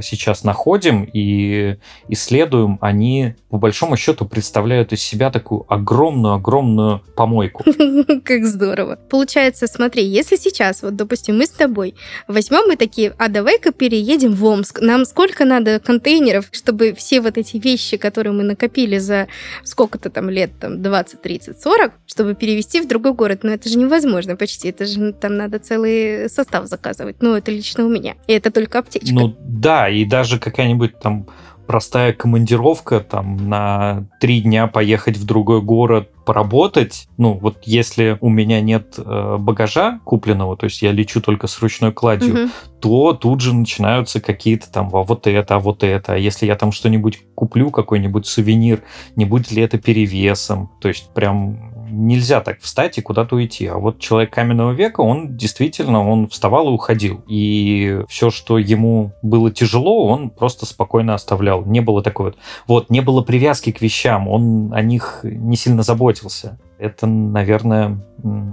сейчас 0.02 0.44
находим 0.44 1.08
и 1.12 1.78
исследуем, 2.08 2.78
они 2.82 3.36
по 3.50 3.58
большому 3.58 3.98
счету 3.98 4.26
представляют 4.26 4.94
из 4.94 5.02
себя 5.02 5.32
такую 5.32 5.66
огромную-огромную 5.72 7.02
помойку. 7.16 7.64
Как 8.24 8.46
здорово. 8.46 8.98
Получается, 9.10 9.68
смотри, 9.68 10.04
если 10.04 10.36
сейчас, 10.36 10.84
вот, 10.84 10.96
допустим, 10.96 11.38
мы 11.38 11.46
с 11.46 11.52
тобой 11.52 11.96
возьмем 12.28 12.72
и 12.72 12.76
такие, 12.76 13.14
а 13.18 13.30
давай-ка 13.30 13.72
переедем 13.72 14.34
в 14.34 14.44
Омск. 14.46 14.82
Нам 14.82 15.06
сколько 15.06 15.46
надо 15.46 15.80
контейнеров, 15.80 16.50
чтобы 16.52 16.94
все 16.94 17.22
вот 17.22 17.38
эти 17.38 17.58
вещи, 17.58 17.98
которые 17.98 18.34
мы 18.34 18.44
накопили 18.44 18.98
за 18.98 19.28
сколько-то 19.64 20.10
там 20.10 20.30
лет, 20.30 20.52
там 20.60 20.82
20, 20.82 21.22
30, 21.22 21.62
40, 21.62 21.92
чтобы 22.06 22.36
перевести 22.36 22.82
в 22.82 22.88
другой 22.88 23.14
город? 23.14 23.40
Но 23.44 23.52
это 23.52 23.70
же 23.70 23.78
невозможно 23.78 24.36
почти. 24.36 24.70
Это 24.70 24.86
же 24.86 25.14
там 25.14 25.38
надо 25.38 25.60
целый 25.60 26.30
состав 26.30 26.68
заказывать. 26.68 27.18
Ну, 27.22 27.36
это 27.36 27.52
лично 27.52 27.86
у 27.86 27.90
меня. 27.90 28.16
И 28.28 28.34
это 28.34 28.52
только 28.52 28.80
аптечка. 28.80 29.14
Ну, 29.14 29.36
да, 29.56 29.90
и 29.90 30.04
даже 30.04 30.38
какая-нибудь 30.38 31.00
там 31.00 31.28
простая 31.66 32.14
командировка 32.14 33.00
там 33.00 33.50
на 33.50 34.06
три 34.20 34.42
дня 34.42 34.68
поехать 34.68 35.18
в 35.18 35.26
другой 35.26 35.62
город 35.62 36.12
поработать. 36.26 37.08
Ну, 37.18 37.34
вот 37.34 37.64
если 37.64 38.18
у 38.20 38.30
меня 38.30 38.62
нет 38.62 38.96
э, 38.98 39.38
багажа 39.40 40.00
купленного, 40.04 40.58
то 40.58 40.66
есть 40.66 40.82
я 40.82 40.92
лечу 40.92 41.22
только 41.22 41.48
с 41.48 41.60
ручной 41.62 41.94
кладью, 41.94 42.34
угу. 42.34 42.52
то 42.82 43.14
тут 43.14 43.42
же 43.42 43.56
начинаются 43.56 44.20
какие-то 44.20 44.72
там, 44.72 44.90
а 44.94 45.04
вот 45.04 45.26
это, 45.26 45.56
а 45.56 45.60
вот 45.60 45.84
это. 45.84 46.14
А 46.14 46.18
если 46.18 46.46
я 46.46 46.56
там 46.56 46.72
что-нибудь 46.72 47.20
куплю, 47.34 47.72
какой-нибудь 47.72 48.26
сувенир, 48.26 48.82
не 49.16 49.26
будет 49.26 49.52
ли 49.52 49.62
это 49.62 49.78
перевесом? 49.78 50.72
То 50.82 50.90
есть 50.90 51.14
прям 51.14 51.75
нельзя 51.96 52.42
так 52.42 52.60
встать 52.62 52.98
и 52.98 53.02
куда-то 53.02 53.36
уйти. 53.36 53.68
А 53.68 53.78
вот 53.78 54.00
человек 54.00 54.34
каменного 54.34 54.72
века, 54.72 55.02
он 55.02 55.36
действительно, 55.36 56.08
он 56.08 56.28
вставал 56.28 56.70
и 56.70 56.72
уходил. 56.72 57.24
И 57.28 58.02
все, 58.08 58.30
что 58.30 58.58
ему 58.58 59.12
было 59.22 59.52
тяжело, 59.52 60.08
он 60.08 60.30
просто 60.30 60.66
спокойно 60.66 61.14
оставлял. 61.14 61.66
Не 61.66 61.82
было 61.82 62.02
такой 62.04 62.26
вот... 62.26 62.38
Вот, 62.68 62.90
не 62.90 63.02
было 63.02 63.22
привязки 63.22 63.72
к 63.72 63.82
вещам, 63.82 64.28
он 64.28 64.74
о 64.74 64.82
них 64.82 65.22
не 65.24 65.56
сильно 65.56 65.84
заботился. 65.84 66.58
Это, 66.78 67.08
наверное, 67.08 67.98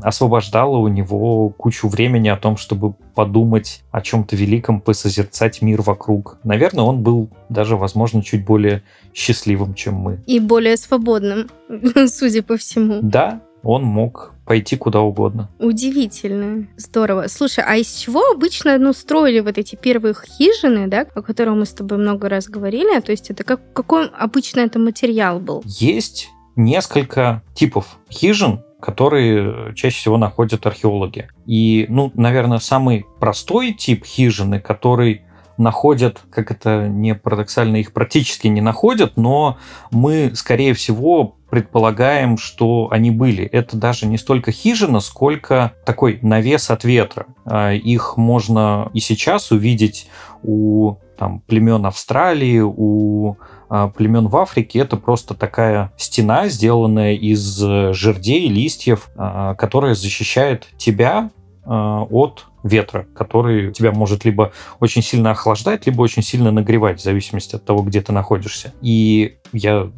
освобождало 0.03 0.77
у 0.79 0.89
него 0.89 1.49
кучу 1.51 1.89
времени 1.89 2.29
о 2.29 2.37
том, 2.37 2.57
чтобы 2.57 2.93
подумать 3.15 3.83
о 3.91 4.01
чем-то 4.01 4.37
великом, 4.37 4.81
посозерцать 4.81 5.63
мир 5.63 5.83
вокруг. 5.83 6.39
Наверное, 6.45 6.85
он 6.85 7.03
был 7.03 7.29
даже, 7.49 7.77
возможно, 7.77 8.23
чуть 8.23 8.45
более 8.45 8.83
счастливым, 9.15 9.75
чем 9.75 9.95
мы. 9.95 10.21
И 10.27 10.41
более 10.41 10.77
свободным, 10.77 11.49
судя 12.07 12.43
по 12.43 12.57
всему. 12.57 13.01
Да, 13.03 13.41
он 13.63 13.85
мог 13.85 14.33
пойти 14.45 14.77
куда 14.77 15.01
угодно. 15.01 15.49
Удивительно. 15.59 16.67
Здорово. 16.77 17.29
Слушай, 17.29 17.65
а 17.67 17.77
из 17.77 17.93
чего 17.95 18.23
обычно 18.33 18.77
ну, 18.79 18.93
строили 18.93 19.41
вот 19.41 19.57
эти 19.57 19.77
первые 19.77 20.15
хижины, 20.15 20.89
да, 20.89 21.07
о 21.15 21.23
которых 21.23 21.55
мы 21.55 21.65
с 21.65 21.73
тобой 21.73 21.99
много 21.99 22.29
раз 22.29 22.49
говорили? 22.49 22.99
То 23.01 23.13
есть 23.13 23.31
это 23.31 23.45
как, 23.45 23.61
какой 23.73 24.09
обычно 24.09 24.61
это 24.61 24.79
материал 24.79 25.39
был? 25.39 25.63
Есть 25.65 26.29
несколько 26.57 27.43
типов 27.55 27.99
хижин, 28.11 28.63
которые 28.81 29.75
чаще 29.75 29.97
всего 29.97 30.19
находят 30.19 30.67
археологи. 30.67 31.29
И, 31.47 31.87
ну, 31.89 32.11
наверное, 32.15 32.59
самый 32.59 33.07
простой 33.21 33.73
тип 33.73 34.05
хижины, 34.05 34.59
который 34.61 35.23
находят, 35.57 36.23
как 36.31 36.51
это 36.51 36.89
не 36.89 37.15
парадоксально, 37.15 37.77
их 37.77 37.93
практически 37.93 38.49
не 38.49 38.61
находят, 38.61 39.17
но 39.17 39.59
мы, 39.91 40.33
скорее 40.35 40.75
всего, 40.75 41.37
предполагаем, 41.51 42.39
что 42.39 42.89
они 42.91 43.11
были. 43.11 43.45
Это 43.45 43.77
даже 43.77 44.07
не 44.07 44.17
столько 44.17 44.53
хижина, 44.53 45.01
сколько 45.01 45.75
такой 45.85 46.19
навес 46.23 46.71
от 46.71 46.85
ветра. 46.85 47.27
А, 47.45 47.73
их 47.73 48.17
можно 48.17 48.91
и 48.95 49.01
сейчас 49.01 49.51
увидеть 49.51 50.09
у 50.43 50.97
там, 51.23 51.39
племен 51.47 51.87
Австралии, 51.87 52.59
у 52.59 53.37
а, 53.69 53.87
племен 53.91 54.27
в 54.27 54.37
Африке. 54.37 54.81
Это 54.81 54.97
просто 54.97 55.35
такая 55.35 55.93
стена, 55.97 56.49
сделанная 56.49 57.15
из 57.15 57.59
жердей, 57.95 58.49
листьев, 58.49 59.09
а, 59.15 59.55
которая 59.55 59.95
защищает 59.95 60.67
тебя 60.77 61.31
от 61.65 62.47
ветра, 62.65 63.07
который 63.15 63.73
тебя 63.73 63.93
может 63.93 64.25
либо 64.25 64.51
очень 64.81 65.01
сильно 65.01 65.31
охлаждать, 65.31 65.87
либо 65.87 66.03
очень 66.03 66.25
сильно 66.25 66.51
нагревать, 66.51 66.99
в 66.99 67.05
зависимости 67.05 67.55
от 67.55 67.65
того, 67.65 67.85
где 67.85 68.01
ты 68.01 68.11
находишься. 68.13 68.73
И 68.81 69.37
я 69.53 69.89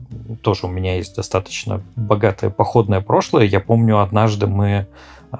тоже, 0.43 0.67
у 0.67 0.69
меня 0.69 0.97
есть 0.97 1.17
достаточно 1.17 1.83
богатое 1.97 2.51
походное 2.51 3.01
прошлое. 3.01 3.47
Я 3.47 3.61
помню, 3.61 4.01
однажды 4.01 4.47
мы 4.47 4.89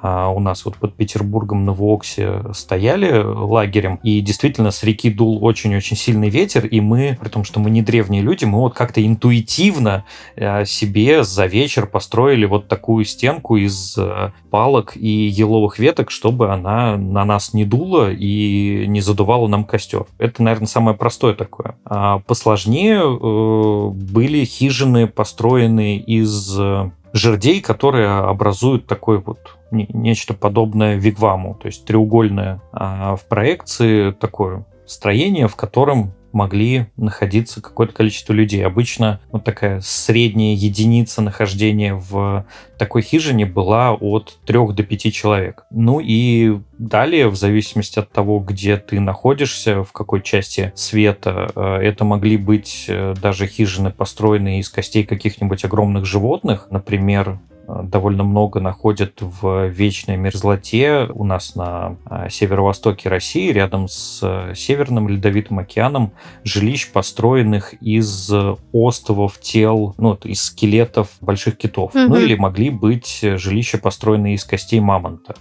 а, 0.01 0.29
у 0.29 0.39
нас 0.39 0.65
вот 0.65 0.75
под 0.77 0.95
Петербургом 0.95 1.65
на 1.65 1.73
Воксе 1.73 2.41
стояли 2.53 3.23
лагерем, 3.23 3.99
и 4.03 4.21
действительно 4.21 4.71
с 4.71 4.83
реки 4.83 5.09
дул 5.09 5.43
очень-очень 5.43 5.97
сильный 5.97 6.29
ветер, 6.29 6.65
и 6.65 6.81
мы, 6.81 7.17
при 7.19 7.29
том, 7.29 7.43
что 7.43 7.59
мы 7.59 7.69
не 7.69 7.81
древние 7.81 8.21
люди, 8.21 8.45
мы 8.45 8.59
вот 8.59 8.73
как-то 8.73 9.05
интуитивно 9.05 10.05
а, 10.37 10.65
себе 10.65 11.23
за 11.23 11.45
вечер 11.45 11.87
построили 11.87 12.45
вот 12.45 12.67
такую 12.67 13.05
стенку 13.05 13.57
из 13.57 13.97
а, 13.97 14.31
палок 14.49 14.95
и 14.95 15.27
еловых 15.27 15.79
веток, 15.79 16.11
чтобы 16.11 16.51
она 16.51 16.97
на 16.97 17.25
нас 17.25 17.53
не 17.53 17.65
дула 17.65 18.11
и 18.11 18.85
не 18.87 19.01
задувала 19.01 19.47
нам 19.47 19.65
костер. 19.65 20.05
Это, 20.17 20.43
наверное, 20.43 20.67
самое 20.67 20.97
простое 20.97 21.33
такое. 21.33 21.75
А 21.85 22.19
посложнее 22.19 23.01
э, 23.01 23.89
были 23.89 24.45
хижины, 24.45 25.07
построенные 25.07 25.97
из 25.97 26.57
э, 26.59 26.91
жердей, 27.15 27.61
которые 27.61 28.09
образуют 28.09 28.87
такой 28.87 29.19
вот 29.19 29.57
нечто 29.71 30.33
подобное 30.33 30.97
вигваму, 30.97 31.55
то 31.55 31.67
есть 31.67 31.85
треугольное 31.85 32.61
а 32.73 33.15
в 33.15 33.25
проекции 33.25 34.11
такое 34.11 34.65
строение, 34.85 35.47
в 35.47 35.55
котором 35.55 36.13
могли 36.35 36.87
находиться 36.97 37.61
какое-то 37.61 37.93
количество 37.93 38.33
людей. 38.33 38.63
Обычно 38.63 39.21
вот 39.31 39.43
такая 39.45 39.79
средняя 39.81 40.53
единица 40.53 41.21
нахождения 41.21 41.95
в 41.95 42.45
такой 42.77 43.01
хижине 43.01 43.45
была 43.45 43.93
от 43.93 44.37
3 44.45 44.73
до 44.73 44.83
5 44.83 45.13
человек. 45.13 45.65
Ну 45.71 46.01
и 46.03 46.59
далее, 46.77 47.29
в 47.29 47.35
зависимости 47.35 47.99
от 47.99 48.11
того, 48.11 48.39
где 48.39 48.75
ты 48.77 48.99
находишься, 48.99 49.83
в 49.83 49.93
какой 49.93 50.21
части 50.21 50.73
света, 50.75 51.51
э, 51.55 51.77
это 51.77 52.03
могли 52.03 52.35
быть 52.37 52.85
э, 52.89 53.15
даже 53.21 53.47
хижины, 53.47 53.91
построенные 53.91 54.59
из 54.59 54.69
костей 54.69 55.05
каких-нибудь 55.05 55.63
огромных 55.63 56.05
животных. 56.05 56.67
Например, 56.69 57.39
довольно 57.67 58.23
много 58.23 58.59
находят 58.59 59.13
в 59.19 59.67
вечной 59.67 60.17
мерзлоте 60.17 61.07
у 61.13 61.23
нас 61.23 61.55
на 61.55 61.97
э, 62.09 62.29
северо-востоке 62.29 63.09
России, 63.09 63.51
рядом 63.51 63.87
с 63.87 64.19
э, 64.21 64.53
Северным 64.55 65.07
Ледовитым 65.09 65.59
океаном, 65.59 66.11
жилищ, 66.43 66.91
построенных 66.91 67.73
из 67.81 68.31
остовов 68.71 69.39
тел, 69.39 69.95
ну, 69.97 70.13
из 70.23 70.43
скелетов 70.43 71.09
больших 71.21 71.57
китов. 71.57 71.93
Mm-hmm. 71.93 72.07
Ну, 72.07 72.15
или 72.17 72.35
могли 72.35 72.69
быть 72.69 73.19
жилища, 73.21 73.77
построенные 73.77 74.35
из 74.35 74.45
костей 74.45 74.79
мамонта. 74.79 75.35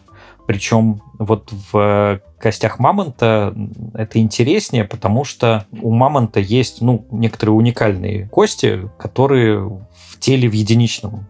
Причем 0.47 1.01
вот 1.19 1.51
в 1.73 2.21
костях 2.39 2.79
мамонта 2.79 3.55
это 3.95 4.19
интереснее, 4.19 4.85
потому 4.85 5.25
что 5.25 5.67
у 5.81 5.91
мамонта 5.91 6.41
есть 6.41 6.83
ну, 6.83 7.07
некоторые 7.11 7.55
уникальные 7.55 8.29
кости, 8.29 8.91
которые 8.99 9.81
теле 10.25 10.49
в 10.49 10.53
единичном 10.53 11.27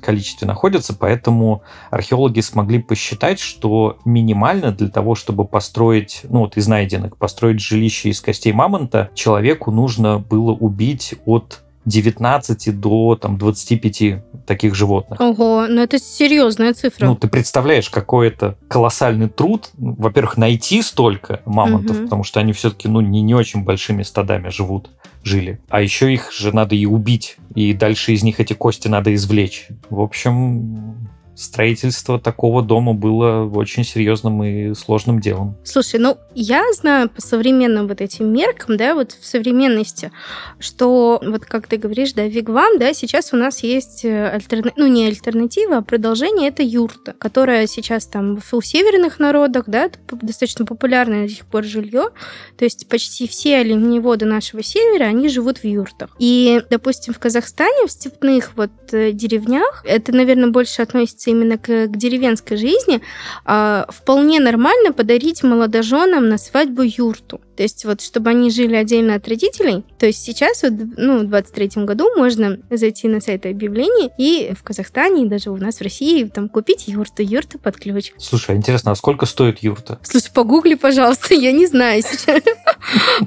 количестве 0.00 0.46
находятся, 0.46 0.94
поэтому 0.94 1.62
археологи 1.90 2.38
смогли 2.38 2.78
посчитать, 2.78 3.40
что 3.40 3.98
минимально 4.04 4.70
для 4.70 4.88
того, 4.88 5.16
чтобы 5.16 5.44
построить, 5.44 6.20
ну 6.28 6.40
вот 6.40 6.56
из 6.56 6.68
найденных, 6.68 7.16
построить 7.16 7.60
жилище 7.60 8.10
из 8.10 8.20
костей 8.20 8.52
мамонта, 8.52 9.10
человеку 9.14 9.72
нужно 9.72 10.20
было 10.20 10.52
убить 10.52 11.16
от 11.24 11.64
19 11.86 12.78
до 12.78 13.16
там, 13.16 13.38
25 13.38 14.44
таких 14.46 14.74
животных. 14.74 15.20
Ого, 15.20 15.66
ну 15.68 15.80
это 15.80 15.98
серьезная 15.98 16.74
цифра. 16.74 17.06
Ну, 17.06 17.16
ты 17.16 17.28
представляешь, 17.28 17.88
какой 17.88 18.28
это 18.28 18.56
колоссальный 18.68 19.28
труд. 19.28 19.70
Во-первых, 19.74 20.36
найти 20.36 20.82
столько 20.82 21.40
мамонтов, 21.46 21.96
угу. 21.96 22.04
потому 22.04 22.24
что 22.24 22.40
они 22.40 22.52
все-таки 22.52 22.88
ну, 22.88 23.00
не, 23.00 23.22
не 23.22 23.34
очень 23.34 23.64
большими 23.64 24.02
стадами 24.02 24.48
живут 24.50 24.90
жили. 25.22 25.60
А 25.68 25.80
еще 25.80 26.12
их 26.12 26.32
же 26.32 26.54
надо 26.54 26.76
и 26.76 26.86
убить, 26.86 27.36
и 27.54 27.72
дальше 27.72 28.12
из 28.12 28.22
них 28.22 28.38
эти 28.38 28.52
кости 28.52 28.88
надо 28.88 29.12
извлечь. 29.12 29.66
В 29.90 30.00
общем, 30.00 31.08
строительство 31.36 32.18
такого 32.18 32.62
дома 32.62 32.94
было 32.94 33.44
очень 33.44 33.84
серьезным 33.84 34.42
и 34.42 34.74
сложным 34.74 35.20
делом. 35.20 35.56
Слушай, 35.64 36.00
ну 36.00 36.16
я 36.34 36.64
знаю 36.72 37.10
по 37.10 37.20
современным 37.20 37.88
вот 37.88 38.00
этим 38.00 38.32
меркам, 38.32 38.76
да, 38.76 38.94
вот 38.94 39.12
в 39.12 39.24
современности, 39.24 40.10
что 40.58 41.20
вот 41.24 41.44
как 41.44 41.66
ты 41.66 41.76
говоришь, 41.76 42.14
да, 42.14 42.24
вигвам, 42.24 42.78
да, 42.78 42.94
сейчас 42.94 43.32
у 43.32 43.36
нас 43.36 43.62
есть 43.62 44.04
э, 44.04 44.30
альтерна... 44.30 44.72
ну 44.76 44.86
не 44.86 45.06
альтернатива, 45.06 45.78
а 45.78 45.82
продолжение 45.82 46.48
это 46.48 46.62
юрта, 46.62 47.14
которая 47.18 47.66
сейчас 47.66 48.06
там 48.06 48.38
у 48.52 48.60
северных 48.62 49.18
народах, 49.18 49.64
да, 49.66 49.90
достаточно 50.10 50.64
популярное 50.64 51.26
до 51.26 51.32
сих 51.32 51.46
пор 51.46 51.64
жилье, 51.64 52.08
то 52.56 52.64
есть 52.64 52.88
почти 52.88 53.28
все 53.28 53.58
оленеводы 53.58 54.24
нашего 54.24 54.62
севера, 54.62 55.04
они 55.04 55.28
живут 55.28 55.58
в 55.58 55.64
юртах. 55.64 56.16
И, 56.18 56.62
допустим, 56.70 57.12
в 57.12 57.18
Казахстане, 57.18 57.86
в 57.86 57.90
степных 57.90 58.52
вот 58.56 58.70
э, 58.92 59.12
деревнях, 59.12 59.84
это, 59.86 60.12
наверное, 60.12 60.50
больше 60.50 60.80
относится 60.80 61.25
относится 61.26 61.30
именно 61.30 61.58
к, 61.58 61.88
к 61.88 61.96
деревенской 61.96 62.56
жизни, 62.56 63.00
а, 63.44 63.86
вполне 63.88 64.40
нормально 64.40 64.92
подарить 64.92 65.42
молодоженам 65.42 66.28
на 66.28 66.38
свадьбу 66.38 66.82
юрту. 66.82 67.40
То 67.56 67.62
есть 67.62 67.84
вот, 67.84 68.00
чтобы 68.00 68.30
они 68.30 68.50
жили 68.50 68.74
отдельно 68.74 69.14
от 69.14 69.26
родителей. 69.28 69.84
То 69.98 70.06
есть 70.06 70.22
сейчас, 70.22 70.62
вот, 70.62 70.72
ну, 70.96 71.20
в 71.20 71.28
23 71.28 71.84
году 71.84 72.10
можно 72.16 72.58
зайти 72.70 73.08
на 73.08 73.20
сайт 73.20 73.46
объявлений 73.46 74.10
и 74.18 74.52
в 74.58 74.62
Казахстане, 74.62 75.24
и 75.24 75.28
даже 75.28 75.50
у 75.50 75.56
нас 75.56 75.78
в 75.78 75.82
России 75.82 76.24
там 76.24 76.48
купить 76.48 76.88
юрту, 76.88 77.22
юрту 77.22 77.58
под 77.58 77.76
ключ. 77.76 78.12
Слушай, 78.18 78.54
а 78.54 78.58
интересно, 78.58 78.92
а 78.92 78.94
сколько 78.94 79.26
стоит 79.26 79.60
юрта? 79.60 79.98
Слушай, 80.02 80.30
погугли, 80.32 80.74
пожалуйста, 80.74 81.34
я 81.34 81.52
не 81.52 81.66
знаю 81.66 82.02
сейчас. 82.02 82.42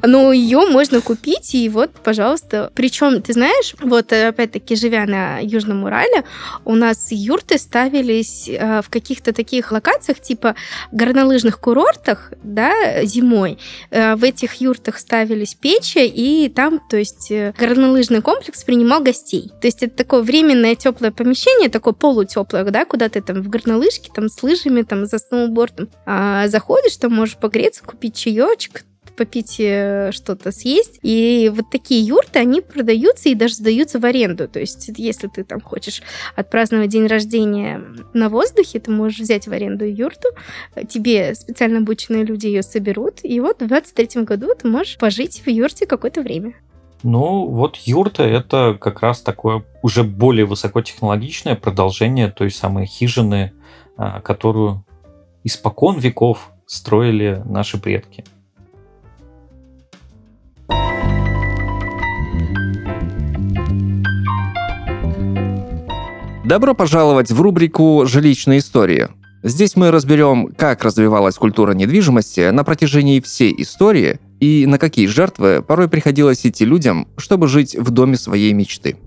Но 0.03 0.31
ее 0.31 0.67
можно 0.69 1.01
купить, 1.01 1.55
и 1.55 1.67
вот, 1.69 1.91
пожалуйста. 2.03 2.71
Причем, 2.75 3.21
ты 3.21 3.33
знаешь, 3.33 3.75
вот 3.81 4.13
опять-таки, 4.13 4.75
живя 4.75 5.05
на 5.05 5.39
Южном 5.39 5.83
Урале, 5.83 6.23
у 6.65 6.75
нас 6.75 7.07
юрты 7.11 7.57
ставились 7.57 8.47
э, 8.47 8.81
в 8.81 8.89
каких-то 8.89 9.33
таких 9.33 9.71
локациях, 9.71 10.19
типа 10.19 10.55
горнолыжных 10.91 11.59
курортах, 11.59 12.31
да, 12.43 13.03
зимой, 13.03 13.57
э, 13.89 14.15
в 14.19 14.23
этих 14.23 14.55
юртах 14.55 14.99
ставились 14.99 15.55
печи, 15.55 16.05
и 16.05 16.49
там, 16.49 16.79
то 16.89 16.97
есть, 16.97 17.31
э, 17.31 17.53
горнолыжный 17.57 18.21
комплекс 18.21 18.63
принимал 18.63 19.01
гостей. 19.01 19.51
То 19.61 19.67
есть 19.67 19.81
это 19.81 19.95
такое 19.95 20.21
временное 20.21 20.75
теплое 20.75 21.11
помещение, 21.11 21.69
такое 21.69 21.93
полутеплое, 21.93 22.63
да, 22.65 22.85
куда 22.85 23.09
ты 23.09 23.21
там 23.21 23.41
в 23.41 23.49
горнолыжке, 23.49 24.11
там 24.13 24.29
с 24.29 24.43
лыжами, 24.43 24.81
там 24.81 25.05
за 25.05 25.17
сноубордом 25.19 25.89
а, 26.05 26.47
заходишь, 26.47 26.97
там 26.97 27.13
можешь 27.13 27.37
погреться, 27.37 27.83
купить 27.83 28.15
чаечек, 28.15 28.83
попить 29.19 29.59
э, 29.59 30.11
что-то 30.13 30.51
съесть. 30.51 30.97
И 31.03 31.51
вот 31.53 31.65
такие 31.69 32.01
юрты, 32.01 32.39
они 32.39 32.61
продаются 32.61 33.27
и 33.27 33.35
даже 33.35 33.55
сдаются 33.55 33.99
в 33.99 34.05
аренду. 34.05 34.47
То 34.47 34.61
есть, 34.61 34.89
если 34.95 35.27
ты 35.27 35.43
там 35.43 35.59
хочешь 35.59 36.01
отпраздновать 36.37 36.89
день 36.89 37.05
рождения 37.05 37.83
на 38.13 38.29
воздухе, 38.29 38.79
ты 38.79 38.91
можешь 38.91 39.19
взять 39.19 39.47
в 39.47 39.51
аренду 39.51 39.83
юрту, 39.83 40.29
тебе 40.87 41.35
специально 41.35 41.79
обученные 41.79 42.23
люди 42.23 42.47
ее 42.47 42.63
соберут, 42.63 43.19
и 43.23 43.41
вот 43.41 43.61
в 43.61 43.67
23 43.67 44.23
году 44.23 44.47
ты 44.57 44.69
можешь 44.69 44.97
пожить 44.97 45.41
в 45.45 45.49
юрте 45.49 45.85
какое-то 45.85 46.21
время. 46.21 46.53
Ну, 47.03 47.47
вот 47.47 47.75
юрта— 47.75 48.23
это 48.39 48.77
как 48.79 49.01
раз 49.01 49.21
такое 49.21 49.63
уже 49.81 50.03
более 50.03 50.45
высокотехнологичное 50.45 51.55
продолжение 51.55 52.29
той 52.29 52.51
самой 52.51 52.85
хижины, 52.85 53.51
а, 53.97 54.21
которую 54.21 54.85
испокон 55.43 55.97
веков 55.97 56.51
строили 56.65 57.41
наши 57.45 57.77
предки. 57.81 58.23
Добро 66.49 66.73
пожаловать 66.73 67.29
в 67.29 67.39
рубрику 67.39 68.05
«Жилищные 68.07 68.57
истории». 68.57 69.07
Здесь 69.43 69.75
мы 69.75 69.91
разберем, 69.91 70.47
как 70.57 70.83
развивалась 70.83 71.35
культура 71.35 71.73
недвижимости 71.73 72.49
на 72.49 72.63
протяжении 72.63 73.19
всей 73.19 73.53
истории 73.61 74.19
и 74.39 74.65
на 74.65 74.79
какие 74.79 75.05
жертвы 75.05 75.61
порой 75.61 75.87
приходилось 75.87 76.43
идти 76.47 76.65
людям, 76.65 77.07
чтобы 77.17 77.47
жить 77.47 77.75
в 77.75 77.91
доме 77.91 78.17
своей 78.17 78.51
мечты. 78.53 78.97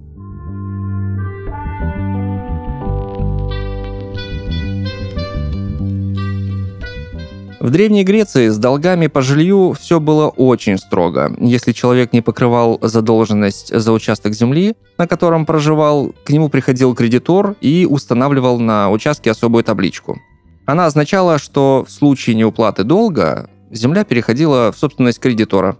В 7.62 7.70
Древней 7.70 8.02
Греции 8.02 8.48
с 8.48 8.58
долгами 8.58 9.06
по 9.06 9.22
жилью 9.22 9.72
все 9.74 10.00
было 10.00 10.30
очень 10.30 10.78
строго. 10.78 11.32
Если 11.38 11.70
человек 11.70 12.12
не 12.12 12.20
покрывал 12.20 12.80
задолженность 12.82 13.72
за 13.72 13.92
участок 13.92 14.34
земли, 14.34 14.74
на 14.98 15.06
котором 15.06 15.46
проживал, 15.46 16.12
к 16.24 16.30
нему 16.30 16.48
приходил 16.48 16.92
кредитор 16.96 17.54
и 17.60 17.86
устанавливал 17.88 18.58
на 18.58 18.90
участке 18.90 19.30
особую 19.30 19.62
табличку. 19.62 20.18
Она 20.66 20.86
означала, 20.86 21.38
что 21.38 21.84
в 21.86 21.92
случае 21.92 22.34
неуплаты 22.34 22.82
долга 22.82 23.48
земля 23.70 24.02
переходила 24.02 24.72
в 24.72 24.76
собственность 24.76 25.20
кредитора. 25.20 25.76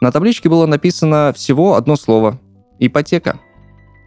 На 0.00 0.12
табличке 0.12 0.48
было 0.48 0.64
написано 0.64 1.34
всего 1.36 1.74
одно 1.74 1.96
слово– 1.96 2.40
ипотека. 2.78 3.40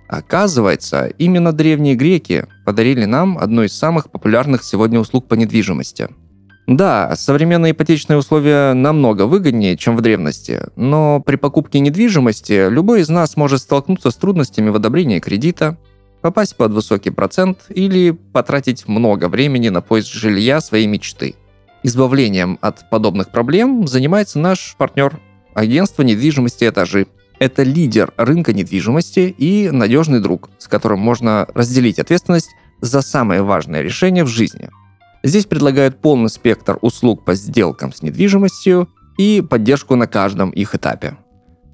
Оказывается, 0.08 1.06
именно 1.20 1.54
древние 1.54 1.94
греки 1.94 2.48
подарили 2.65 3.06
нам 3.06 3.38
одну 3.38 3.62
из 3.62 3.78
самых 3.78 4.10
популярных 4.10 4.63
сегодня 4.63 5.00
услуг 5.00 5.28
по 5.28 5.36
недвижимости– 5.36 6.08
да, 6.69 7.15
современные 7.15 7.72
ипотечные 7.72 8.17
условия 8.17 8.74
намного 8.74 9.24
выгоднее, 9.24 9.76
чем 9.76 9.98
в 9.98 10.02
древности, 10.02 10.67
но 10.76 11.19
при 11.19 11.36
покупке 11.36 11.80
недвижимости 11.80 12.69
любой 12.69 13.02
из 13.02 13.10
нас 13.10 13.36
может 13.36 13.62
столкнуться 13.62 14.12
с 14.12 14.15
трудностями 14.15 14.69
в 14.69 14.76
одобрении 14.76 15.19
кредита, 15.19 15.78
попасть 16.22 16.56
под 16.56 16.74
высокий 16.74 17.10
процент 17.10 17.65
или 17.69 18.12
потратить 18.12 18.88
много 18.88 19.30
времени 19.30 19.69
на 19.69 19.82
поиск 19.82 20.13
жилья 20.13 20.62
своей 20.62 20.86
мечты. 20.86 21.34
Избавлением 21.82 22.60
от 22.62 22.88
подобных 22.91 23.32
проблем 23.32 23.88
занимается 23.88 24.38
наш 24.38 24.76
партнер– 24.78 25.19
агентство 25.56 26.04
недвижимости 26.04 26.65
«Этажи». 26.65 27.08
Это 27.39 27.63
лидер 27.63 28.13
рынка 28.15 28.54
недвижимости 28.54 29.34
и 29.36 29.72
надежный 29.72 30.19
друг, 30.19 30.52
с 30.60 30.67
которым 30.67 31.00
можно 31.00 31.48
разделить 31.56 31.98
ответственность 31.98 32.52
за 32.80 33.02
самые 33.02 33.41
важные 33.41 33.82
решения 33.82 34.24
в 34.24 34.28
жизни– 34.28 34.69
Здесь 35.24 35.46
предлагают 35.46 36.02
полный 36.02 36.30
спектр 36.30 36.78
услуг 36.82 37.26
по 37.26 37.36
сделкам 37.36 37.94
с 37.94 38.02
недвижимостью 38.02 38.90
и 39.18 39.42
поддержку 39.42 39.96
на 39.96 40.08
каждом 40.08 40.52
их 40.52 40.76
этапе. 40.76 41.18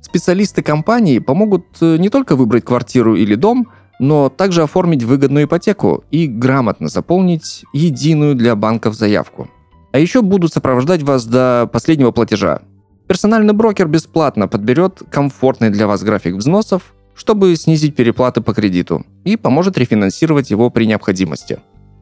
Специалисты 0.01 0.63
компании 0.63 1.19
помогут 1.19 1.65
э, 1.81 1.97
не 1.97 2.09
только 2.09 2.35
выбрать 2.35 2.65
квартиру 2.65 3.15
или 3.15 3.35
дом, 3.35 3.67
но 3.99 4.29
также 4.29 4.63
оформить 4.63 5.03
выгодную 5.03 5.45
ипотеку 5.45 6.03
и 6.11 6.27
грамотно 6.27 6.87
заполнить 6.87 7.63
единую 7.73 8.35
для 8.35 8.55
банков 8.55 8.95
заявку. 8.95 9.49
А 9.91 9.99
еще 9.99 10.21
будут 10.21 10.53
сопровождать 10.53 11.03
вас 11.03 11.25
до 11.25 11.69
последнего 11.71 12.11
платежа. 12.11 12.61
Персональный 13.07 13.53
брокер 13.53 13.87
бесплатно 13.87 14.47
подберет 14.47 15.03
комфортный 15.11 15.69
для 15.69 15.87
вас 15.87 16.03
график 16.03 16.35
взносов, 16.35 16.93
чтобы 17.13 17.55
снизить 17.55 17.95
переплаты 17.95 18.41
по 18.41 18.53
кредиту 18.53 19.05
и 19.23 19.37
поможет 19.37 19.77
рефинансировать 19.77 20.49
его 20.49 20.69
при 20.69 20.85
необходимости. 20.85 21.59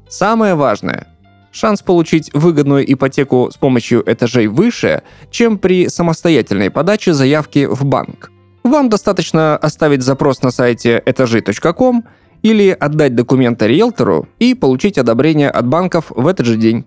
Самое 0.08 0.56
важное– 0.56 1.08
шанс 1.54 1.82
получить 1.82 2.32
выгодную 2.34 2.92
ипотеку 2.92 3.50
с 3.54 3.56
помощью 3.56 4.04
этажей 4.12 4.48
выше, 4.48 5.04
чем 5.32 5.58
при 5.58 5.88
самостоятельной 5.88 6.70
подаче 6.70 7.14
заявки 7.14 7.66
в 7.66 7.86
банк. 7.86 8.32
Вам 8.64 8.90
достаточно 8.90 9.56
оставить 9.56 10.02
запрос 10.02 10.42
на 10.42 10.52
сайте 10.52 11.02
этажи.ком 11.06 12.06
или 12.42 12.70
отдать 12.70 13.16
документы 13.16 13.68
риэлтору 13.68 14.28
и 14.40 14.54
получить 14.56 14.98
одобрение 14.98 15.50
от 15.50 15.68
банков 15.68 16.08
в 16.10 16.28
этот 16.28 16.46
же 16.46 16.58
день. 16.58 16.86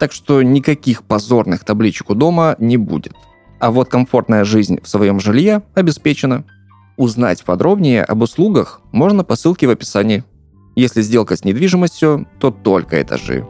Так 0.00 0.12
что 0.12 0.42
никаких 0.42 1.04
позорных 1.04 1.64
табличек 1.64 2.10
у 2.10 2.14
дома 2.14 2.56
не 2.58 2.76
будет. 2.76 3.12
А 3.60 3.70
вот 3.70 3.88
комфортная 3.88 4.44
жизнь 4.44 4.80
в 4.82 4.88
своем 4.88 5.20
жилье 5.20 5.62
обеспечена. 5.74 6.44
Узнать 6.96 7.44
подробнее 7.44 8.02
об 8.02 8.22
услугах 8.22 8.80
можно 8.92 9.24
по 9.24 9.36
ссылке 9.36 9.66
в 9.66 9.70
описании. 9.70 10.24
Если 10.76 11.02
сделка 11.02 11.36
с 11.36 11.44
недвижимостью, 11.44 12.26
то 12.40 12.50
только 12.50 13.00
этажи. 13.00 13.46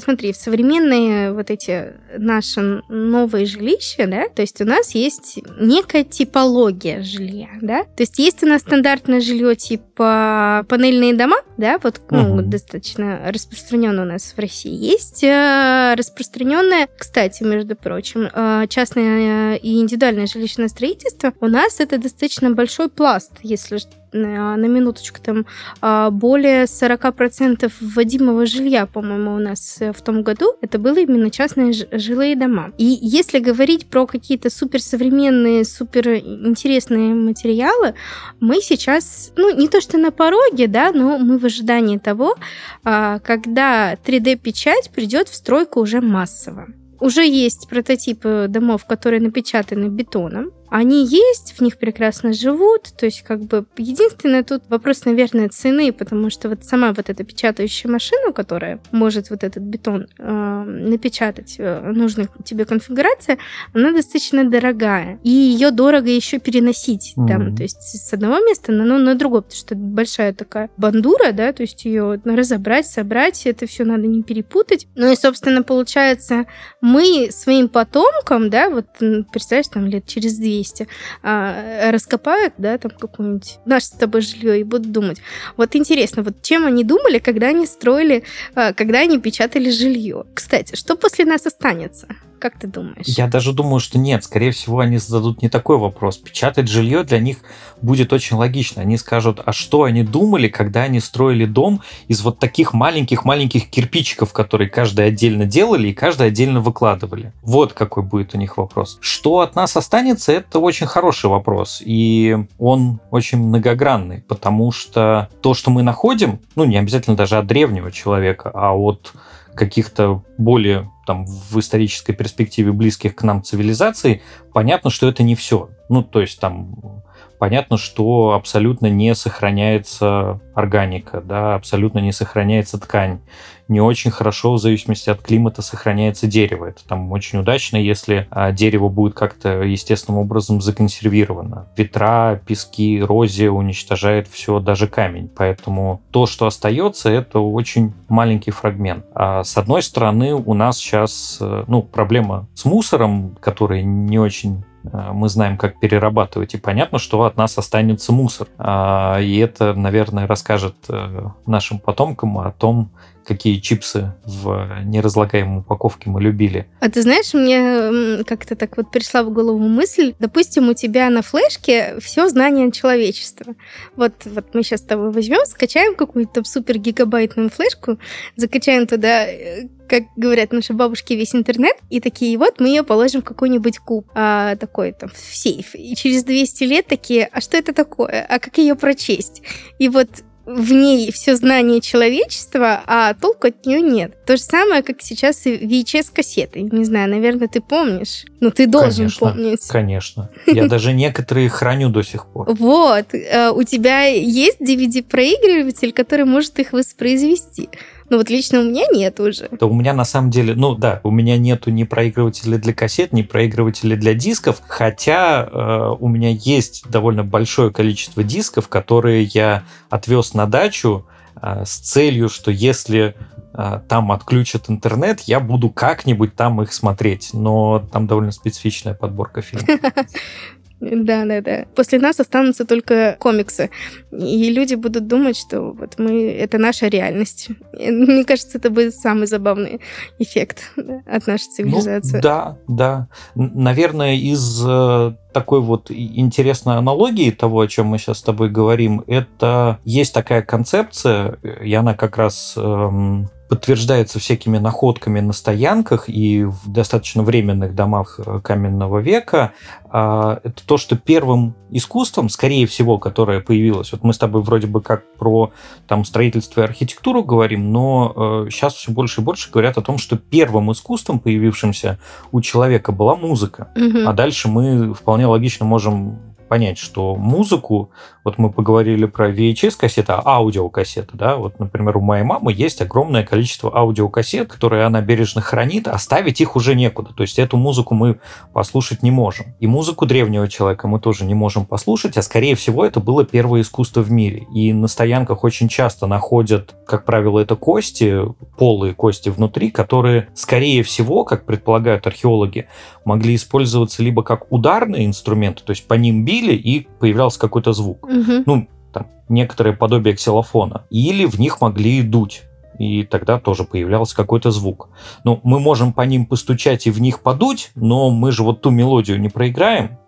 Смотри, 0.00 0.32
в 0.32 0.36
современные 0.36 1.32
вот 1.32 1.50
эти 1.50 1.92
наши 2.16 2.82
новые 2.88 3.46
жилища, 3.46 4.06
да, 4.06 4.28
то 4.28 4.42
есть 4.42 4.60
у 4.60 4.64
нас 4.64 4.94
есть 4.94 5.38
некая 5.60 6.04
типология 6.04 7.02
жилья, 7.02 7.48
да, 7.60 7.84
то 7.84 8.02
есть 8.02 8.18
есть 8.18 8.42
у 8.42 8.46
нас 8.46 8.62
стандартное 8.62 9.20
жилье 9.20 9.54
типа 9.54 10.64
панельные 10.68 11.14
дома, 11.14 11.36
да, 11.58 11.78
вот 11.82 12.00
ну, 12.10 12.34
угу. 12.34 12.42
достаточно 12.42 13.20
распространенно 13.30 14.02
у 14.02 14.06
нас 14.06 14.32
в 14.34 14.38
России. 14.38 14.72
Есть 14.72 15.22
э, 15.22 15.94
распространенное, 15.96 16.88
кстати, 16.98 17.42
между 17.42 17.76
прочим, 17.76 18.28
э, 18.32 18.66
частное 18.68 19.56
и 19.56 19.80
индивидуальное 19.80 20.26
жилищное 20.26 20.68
строительство. 20.68 21.32
У 21.40 21.46
нас 21.46 21.78
это 21.78 21.98
достаточно 21.98 22.50
большой 22.50 22.88
пласт, 22.88 23.32
если 23.42 23.78
на, 24.12 24.56
минуточку, 24.56 25.20
там 25.20 25.46
а, 25.80 26.10
более 26.10 26.64
40% 26.64 27.70
вводимого 27.80 28.46
жилья, 28.46 28.86
по-моему, 28.86 29.34
у 29.34 29.38
нас 29.38 29.78
э, 29.80 29.92
в 29.92 30.00
том 30.02 30.22
году, 30.22 30.54
это 30.60 30.78
было 30.78 30.98
именно 30.98 31.30
частные 31.30 31.72
жилые 31.72 32.36
дома. 32.36 32.72
И 32.78 32.98
если 33.00 33.38
говорить 33.38 33.86
про 33.86 34.06
какие-то 34.06 34.50
суперсовременные, 34.50 35.64
суперинтересные 35.64 37.14
материалы, 37.14 37.94
мы 38.40 38.60
сейчас, 38.60 39.32
ну, 39.36 39.54
не 39.56 39.68
то 39.68 39.80
что 39.80 39.98
на 39.98 40.10
пороге, 40.10 40.66
да, 40.66 40.92
но 40.92 41.18
мы 41.18 41.38
в 41.38 41.44
ожидании 41.44 41.98
того, 41.98 42.36
а, 42.84 43.18
когда 43.20 43.94
3D-печать 43.94 44.90
придет 44.90 45.28
в 45.28 45.34
стройку 45.34 45.80
уже 45.80 46.00
массово. 46.00 46.68
Уже 47.00 47.26
есть 47.26 47.68
прототипы 47.68 48.46
домов, 48.48 48.84
которые 48.84 49.20
напечатаны 49.20 49.86
бетоном. 49.86 50.50
Они 50.70 51.04
есть, 51.04 51.58
в 51.58 51.60
них 51.62 51.78
прекрасно 51.78 52.32
живут, 52.32 52.92
то 52.96 53.04
есть 53.04 53.22
как 53.22 53.40
бы 53.40 53.66
единственное 53.76 54.44
тут 54.44 54.62
вопрос, 54.68 55.04
наверное, 55.04 55.48
цены, 55.48 55.92
потому 55.92 56.30
что 56.30 56.48
вот 56.48 56.64
сама 56.64 56.92
вот 56.92 57.10
эта 57.10 57.24
печатающая 57.24 57.90
машина, 57.90 58.32
которая 58.32 58.80
может 58.92 59.30
вот 59.30 59.42
этот 59.42 59.64
бетон 59.64 60.06
э, 60.16 60.64
напечатать, 60.64 61.56
э, 61.58 61.90
нужная 61.92 62.28
тебе 62.44 62.64
конфигурация, 62.66 63.38
она 63.74 63.92
достаточно 63.92 64.48
дорогая, 64.48 65.18
и 65.24 65.30
ее 65.30 65.72
дорого 65.72 66.08
еще 66.08 66.38
переносить, 66.38 67.14
mm-hmm. 67.16 67.26
там, 67.26 67.56
то 67.56 67.64
есть 67.64 67.82
с 67.82 68.12
одного 68.12 68.38
места 68.38 68.70
на, 68.70 68.84
ну, 68.84 68.98
на 68.98 69.16
другое, 69.16 69.40
потому 69.40 69.58
что 69.58 69.74
это 69.74 69.82
большая 69.82 70.32
такая 70.32 70.70
бандура, 70.76 71.32
да, 71.32 71.52
то 71.52 71.62
есть 71.62 71.84
ее 71.84 72.20
разобрать, 72.24 72.86
собрать, 72.86 73.44
это 73.44 73.66
все 73.66 73.84
надо 73.84 74.06
не 74.06 74.22
перепутать. 74.22 74.86
Ну 74.94 75.10
и, 75.10 75.16
собственно, 75.16 75.64
получается, 75.64 76.46
мы 76.80 77.30
своим 77.32 77.68
потомкам, 77.68 78.50
да, 78.50 78.70
вот 78.70 78.86
представляешь, 79.32 79.66
там 79.66 79.86
лет 79.86 80.06
через 80.06 80.36
200 80.36 80.59
200, 80.60 80.88
а, 81.22 81.90
раскопают, 81.90 82.54
да, 82.58 82.78
там 82.78 82.90
какое-нибудь 82.90 83.58
наше 83.64 83.86
с 83.86 83.90
тобой 83.90 84.20
жилье 84.20 84.60
и 84.60 84.64
будут 84.64 84.92
думать. 84.92 85.18
Вот 85.56 85.74
интересно, 85.76 86.22
вот 86.22 86.42
чем 86.42 86.66
они 86.66 86.84
думали, 86.84 87.18
когда 87.18 87.48
они 87.48 87.66
строили, 87.66 88.24
а, 88.54 88.72
когда 88.72 89.00
они 89.00 89.18
печатали 89.18 89.70
жилье. 89.70 90.24
Кстати, 90.34 90.76
что 90.76 90.96
после 90.96 91.24
нас 91.24 91.46
останется? 91.46 92.08
Как 92.40 92.58
ты 92.58 92.66
думаешь? 92.66 93.06
Я 93.06 93.28
даже 93.28 93.52
думаю, 93.52 93.80
что 93.80 93.98
нет. 93.98 94.24
Скорее 94.24 94.50
всего, 94.50 94.78
они 94.78 94.96
зададут 94.96 95.42
не 95.42 95.50
такой 95.50 95.76
вопрос. 95.76 96.16
Печатать 96.16 96.68
жилье 96.68 97.04
для 97.04 97.18
них 97.18 97.36
будет 97.82 98.14
очень 98.14 98.36
логично. 98.36 98.80
Они 98.80 98.96
скажут, 98.96 99.42
а 99.44 99.52
что 99.52 99.82
они 99.82 100.02
думали, 100.02 100.48
когда 100.48 100.84
они 100.84 101.00
строили 101.00 101.44
дом 101.44 101.82
из 102.08 102.22
вот 102.22 102.38
таких 102.38 102.72
маленьких-маленьких 102.72 103.68
кирпичиков, 103.68 104.32
которые 104.32 104.70
каждый 104.70 105.04
отдельно 105.04 105.44
делали 105.44 105.88
и 105.88 105.92
каждый 105.92 106.28
отдельно 106.28 106.62
выкладывали. 106.62 107.34
Вот 107.42 107.74
какой 107.74 108.04
будет 108.04 108.34
у 108.34 108.38
них 108.38 108.56
вопрос. 108.56 108.96
Что 109.02 109.40
от 109.40 109.54
нас 109.54 109.76
останется, 109.76 110.32
это 110.32 110.60
очень 110.60 110.86
хороший 110.86 111.28
вопрос. 111.28 111.82
И 111.84 112.38
он 112.58 113.00
очень 113.10 113.36
многогранный, 113.36 114.22
потому 114.22 114.72
что 114.72 115.28
то, 115.42 115.52
что 115.52 115.70
мы 115.70 115.82
находим, 115.82 116.40
ну, 116.56 116.64
не 116.64 116.78
обязательно 116.78 117.16
даже 117.16 117.36
от 117.36 117.46
древнего 117.46 117.92
человека, 117.92 118.50
а 118.54 118.74
от 118.74 119.12
каких-то 119.54 120.22
более 120.38 120.90
там 121.06 121.26
в 121.26 121.58
исторической 121.58 122.12
перспективе 122.12 122.72
близких 122.72 123.16
к 123.16 123.22
нам 123.22 123.42
цивилизаций, 123.42 124.22
понятно, 124.52 124.90
что 124.90 125.08
это 125.08 125.22
не 125.22 125.34
все. 125.34 125.70
Ну, 125.88 126.02
то 126.02 126.20
есть 126.20 126.38
там 126.40 127.02
понятно, 127.40 127.78
что 127.78 128.34
абсолютно 128.34 128.86
не 128.86 129.14
сохраняется 129.14 130.40
органика, 130.54 131.22
да, 131.22 131.54
абсолютно 131.54 131.98
не 131.98 132.12
сохраняется 132.12 132.78
ткань. 132.78 133.20
Не 133.66 133.80
очень 133.80 134.10
хорошо, 134.10 134.54
в 134.54 134.58
зависимости 134.58 135.08
от 135.10 135.22
климата, 135.22 135.62
сохраняется 135.62 136.26
дерево. 136.26 136.66
Это 136.66 136.86
там 136.86 137.10
очень 137.12 137.38
удачно, 137.38 137.76
если 137.76 138.26
а, 138.30 138.52
дерево 138.52 138.88
будет 138.88 139.14
как-то 139.14 139.62
естественным 139.62 140.20
образом 140.20 140.60
законсервировано. 140.60 141.68
Ветра, 141.76 142.42
пески, 142.44 142.98
эрозия 142.98 143.50
уничтожает 143.50 144.28
все, 144.28 144.58
даже 144.58 144.86
камень. 144.86 145.30
Поэтому 145.34 146.02
то, 146.10 146.26
что 146.26 146.46
остается, 146.46 147.08
это 147.10 147.38
очень 147.38 147.94
маленький 148.08 148.50
фрагмент. 148.50 149.06
А 149.14 149.44
с 149.44 149.56
одной 149.56 149.82
стороны, 149.82 150.34
у 150.34 150.52
нас 150.52 150.76
сейчас 150.76 151.38
э, 151.40 151.64
ну, 151.68 151.82
проблема 151.82 152.48
с 152.54 152.64
мусором, 152.64 153.36
который 153.40 153.82
не 153.82 154.18
очень 154.18 154.64
мы 154.82 155.28
знаем, 155.28 155.56
как 155.58 155.78
перерабатывать, 155.78 156.54
и 156.54 156.58
понятно, 156.58 156.98
что 156.98 157.24
от 157.24 157.36
нас 157.36 157.56
останется 157.58 158.12
мусор. 158.12 158.48
А, 158.58 159.18
и 159.20 159.36
это, 159.38 159.74
наверное, 159.74 160.26
расскажет 160.26 160.76
э, 160.88 161.28
нашим 161.46 161.78
потомкам 161.78 162.38
о 162.38 162.50
том, 162.52 162.90
какие 163.30 163.60
чипсы 163.60 164.12
в 164.24 164.82
неразлагаемой 164.82 165.60
упаковке 165.60 166.10
мы 166.10 166.20
любили. 166.20 166.66
А 166.80 166.90
ты 166.90 167.00
знаешь, 167.02 167.32
мне 167.32 168.24
как-то 168.24 168.56
так 168.56 168.76
вот 168.76 168.90
пришла 168.90 169.22
в 169.22 169.30
голову 169.32 169.68
мысль, 169.68 170.14
допустим, 170.18 170.68
у 170.68 170.74
тебя 170.74 171.08
на 171.10 171.22
флешке 171.22 171.94
все 172.00 172.28
знание 172.28 172.72
человечества. 172.72 173.54
Вот, 173.94 174.14
вот 174.24 174.52
мы 174.52 174.64
сейчас 174.64 174.80
с 174.80 174.82
тобой 174.82 175.12
возьмем, 175.12 175.46
скачаем 175.46 175.94
какую-то 175.94 176.42
супер 176.42 176.78
гигабайтную 176.78 177.50
флешку, 177.50 178.00
закачаем 178.34 178.88
туда 178.88 179.28
э, 179.28 179.68
как 179.88 180.04
говорят 180.16 180.52
наши 180.52 180.72
бабушки, 180.72 181.12
весь 181.12 181.34
интернет, 181.34 181.76
и 181.88 182.00
такие, 182.00 182.36
вот 182.36 182.58
мы 182.58 182.68
ее 182.68 182.82
положим 182.82 183.22
в 183.22 183.24
какой-нибудь 183.24 183.78
куб, 183.78 184.06
а, 184.14 184.56
такой 184.56 184.92
там, 184.92 185.08
в 185.08 185.36
сейф. 185.36 185.74
И 185.74 185.94
через 185.94 186.24
200 186.24 186.64
лет 186.64 186.86
такие, 186.86 187.28
а 187.30 187.40
что 187.40 187.56
это 187.56 187.72
такое? 187.72 188.24
А 188.28 188.38
как 188.38 188.58
ее 188.58 188.76
прочесть? 188.76 189.42
И 189.80 189.88
вот 189.88 190.08
в 190.56 190.72
ней 190.72 191.12
все 191.12 191.36
знание 191.36 191.80
человечества, 191.80 192.82
а 192.86 193.14
толку 193.14 193.48
от 193.48 193.64
нее 193.66 193.80
нет. 193.80 194.24
То 194.26 194.36
же 194.36 194.42
самое, 194.42 194.82
как 194.82 195.00
сейчас 195.00 195.46
и 195.46 195.56
VHS-кассеты. 195.56 196.62
Не 196.62 196.84
знаю, 196.84 197.10
наверное, 197.10 197.48
ты 197.48 197.60
помнишь. 197.60 198.24
Ну, 198.40 198.50
ты 198.50 198.66
должен 198.66 199.06
конечно, 199.06 199.26
помнить. 199.28 199.66
Конечно. 199.68 200.30
Я 200.46 200.66
даже 200.66 200.92
некоторые 200.92 201.48
храню 201.48 201.90
до 201.90 202.02
сих 202.02 202.26
пор. 202.26 202.48
Вот. 202.60 203.14
Э, 203.14 203.50
у 203.50 203.62
тебя 203.62 204.04
есть 204.04 204.60
DVD-проигрыватель, 204.60 205.92
который 205.92 206.24
может 206.24 206.58
их 206.58 206.72
воспроизвести. 206.72 207.68
Ну 208.10 208.16
вот 208.16 208.28
лично 208.28 208.58
у 208.58 208.64
меня 208.64 208.82
нет 208.92 209.20
уже. 209.20 209.48
Да 209.52 209.66
у 209.66 209.72
меня 209.72 209.94
на 209.94 210.04
самом 210.04 210.30
деле, 210.30 210.54
ну 210.56 210.74
да, 210.74 211.00
у 211.04 211.12
меня 211.12 211.38
нету 211.38 211.70
ни 211.70 211.84
проигрывателя 211.84 212.58
для 212.58 212.74
кассет, 212.74 213.12
ни 213.12 213.22
проигрывателя 213.22 213.96
для 213.96 214.14
дисков, 214.14 214.60
хотя 214.66 215.44
э, 215.44 215.96
у 215.98 216.08
меня 216.08 216.30
есть 216.30 216.90
довольно 216.90 217.22
большое 217.22 217.70
количество 217.70 218.24
дисков, 218.24 218.68
которые 218.68 219.22
я 219.22 219.62
отвез 219.90 220.34
на 220.34 220.46
дачу 220.46 221.06
э, 221.40 221.62
с 221.64 221.78
целью, 221.78 222.28
что 222.28 222.50
если 222.50 223.14
э, 223.54 223.80
там 223.88 224.10
отключат 224.10 224.68
интернет, 224.68 225.20
я 225.20 225.38
буду 225.38 225.70
как-нибудь 225.70 226.34
там 226.34 226.60
их 226.62 226.72
смотреть. 226.72 227.30
Но 227.32 227.78
там 227.92 228.08
довольно 228.08 228.32
специфичная 228.32 228.94
подборка 228.94 229.40
фильмов. 229.40 229.68
Да, 230.80 231.26
да, 231.26 231.40
да. 231.42 231.66
После 231.74 231.98
нас 231.98 232.20
останутся 232.20 232.64
только 232.64 233.16
комиксы. 233.18 233.70
И 234.12 234.50
люди 234.50 234.74
будут 234.74 235.06
думать, 235.06 235.36
что 235.36 235.72
вот 235.72 235.98
мы 235.98 236.30
это 236.30 236.58
наша 236.58 236.88
реальность. 236.88 237.48
Мне 237.72 238.24
кажется, 238.24 238.58
это 238.58 238.70
будет 238.70 238.94
самый 238.94 239.26
забавный 239.26 239.80
эффект 240.18 240.72
от 241.06 241.26
нашей 241.26 241.48
ну 241.48 241.54
цивилизации. 241.54 242.16
Ну, 242.16 242.22
да, 242.22 242.58
да. 242.66 243.08
Наверное, 243.34 244.16
из 244.16 244.64
э, 244.66 245.14
такой 245.32 245.60
вот 245.60 245.90
интересной 245.90 246.76
аналогии 246.76 247.30
того, 247.30 247.60
о 247.60 247.68
чем 247.68 247.86
мы 247.86 247.98
сейчас 247.98 248.18
с 248.18 248.22
тобой 248.22 248.48
говорим, 248.48 249.04
это 249.06 249.78
есть 249.84 250.14
такая 250.14 250.42
концепция, 250.42 251.38
и 251.62 251.72
она 251.74 251.94
как 251.94 252.16
раз 252.16 252.54
эм, 252.56 253.28
подтверждается 253.50 254.20
всякими 254.20 254.58
находками 254.58 255.18
на 255.18 255.32
стоянках 255.32 256.08
и 256.08 256.44
в 256.44 256.70
достаточно 256.70 257.24
временных 257.24 257.74
домах 257.74 258.20
э, 258.24 258.38
каменного 258.44 259.00
века, 259.00 259.54
а, 259.90 260.38
это 260.44 260.64
то, 260.64 260.76
что 260.76 260.96
первым 260.96 261.56
искусством, 261.72 262.28
скорее 262.28 262.68
всего, 262.68 262.96
которое 262.98 263.40
появилось, 263.40 263.90
вот 263.90 264.04
мы 264.04 264.12
с 264.12 264.18
тобой 264.18 264.42
вроде 264.42 264.68
бы 264.68 264.80
как 264.80 265.02
про 265.14 265.50
там 265.88 266.04
строительство 266.04 266.60
и 266.60 266.64
архитектуру 266.64 267.24
говорим, 267.24 267.72
но 267.72 268.46
э, 268.46 268.50
сейчас 268.52 268.74
все 268.74 268.92
больше 268.92 269.20
и 269.20 269.24
больше 269.24 269.50
говорят 269.50 269.78
о 269.78 269.82
том, 269.82 269.98
что 269.98 270.16
первым 270.16 270.70
искусством, 270.70 271.18
появившимся 271.18 271.98
у 272.30 272.40
человека, 272.40 272.92
была 272.92 273.16
музыка. 273.16 273.72
Мгм. 273.74 274.06
А 274.06 274.12
дальше 274.12 274.46
мы 274.46 274.94
вполне 274.94 275.26
логично 275.26 275.66
можем 275.66 276.20
понять, 276.50 276.78
что 276.78 277.14
музыку, 277.14 277.90
вот 278.24 278.36
мы 278.36 278.50
поговорили 278.50 279.06
про 279.06 279.30
VHS-кассеты, 279.30 280.12
а 280.12 280.22
аудиокассеты, 280.24 281.16
да, 281.16 281.36
вот, 281.36 281.60
например, 281.60 281.96
у 281.96 282.00
моей 282.00 282.24
мамы 282.24 282.52
есть 282.52 282.82
огромное 282.82 283.22
количество 283.22 283.72
аудиокассет, 283.72 284.48
которые 284.48 284.84
она 284.84 285.00
бережно 285.00 285.42
хранит, 285.42 285.86
оставить 285.86 286.40
их 286.40 286.56
уже 286.56 286.74
некуда, 286.74 287.14
то 287.14 287.22
есть 287.22 287.38
эту 287.38 287.56
музыку 287.56 287.94
мы 287.94 288.18
послушать 288.52 289.04
не 289.04 289.12
можем. 289.12 289.54
И 289.60 289.68
музыку 289.68 290.06
древнего 290.06 290.48
человека 290.48 290.88
мы 290.88 290.98
тоже 290.98 291.24
не 291.24 291.34
можем 291.34 291.66
послушать, 291.66 292.16
а 292.16 292.22
скорее 292.22 292.56
всего 292.56 292.84
это 292.84 292.98
было 292.98 293.24
первое 293.24 293.60
искусство 293.60 294.00
в 294.00 294.10
мире. 294.10 294.44
И 294.52 294.72
на 294.72 294.88
стоянках 294.88 295.44
очень 295.44 295.68
часто 295.68 296.08
находят, 296.08 296.74
как 296.84 297.04
правило, 297.04 297.38
это 297.38 297.54
кости, 297.54 298.22
полые 298.58 298.92
кости 298.94 299.28
внутри, 299.28 299.70
которые, 299.70 300.30
скорее 300.34 300.82
всего, 300.82 301.24
как 301.24 301.46
предполагают 301.46 302.08
археологи, 302.08 302.66
могли 303.04 303.36
использоваться 303.36 304.02
либо 304.02 304.24
как 304.24 304.50
ударные 304.50 305.06
инструменты, 305.06 305.62
то 305.64 305.70
есть 305.70 305.86
по 305.86 305.94
ним 305.94 306.24
били 306.24 306.39
и 306.48 306.86
появлялся 306.98 307.38
какой-то 307.38 307.72
звук. 307.72 308.08
Мгм. 308.08 308.42
Ну, 308.46 308.68
там, 308.92 309.06
некоторое 309.28 309.72
подобие 309.72 310.14
ксилофона. 310.14 310.84
Или 310.90 311.24
в 311.26 311.38
них 311.38 311.60
могли 311.60 312.02
дуть. 312.02 312.42
И 312.78 313.04
тогда 313.04 313.38
тоже 313.38 313.64
появлялся 313.64 314.16
какой-то 314.16 314.50
звук. 314.50 314.88
Ну, 315.24 315.40
мы 315.42 315.60
можем 315.60 315.92
по 315.92 316.00
ним 316.02 316.24
постучать 316.24 316.86
и 316.86 316.90
в 316.90 317.00
них 317.00 317.20
подуть, 317.20 317.72
но 317.74 318.10
мы 318.10 318.32
же 318.32 318.42
вот 318.42 318.62
ту 318.62 318.70
мелодию 318.70 319.20
не 319.20 319.28
проиграем. 319.28 319.98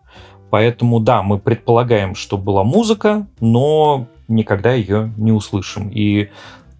Поэтому, 0.50 1.00
да, 1.00 1.22
мы 1.22 1.38
предполагаем, 1.38 2.14
что 2.14 2.38
была 2.38 2.64
музыка, 2.64 3.26
но 3.40 4.06
никогда 4.28 4.72
ее 4.72 5.12
не 5.16 5.32
услышим. 5.32 5.88
И, 5.90 6.30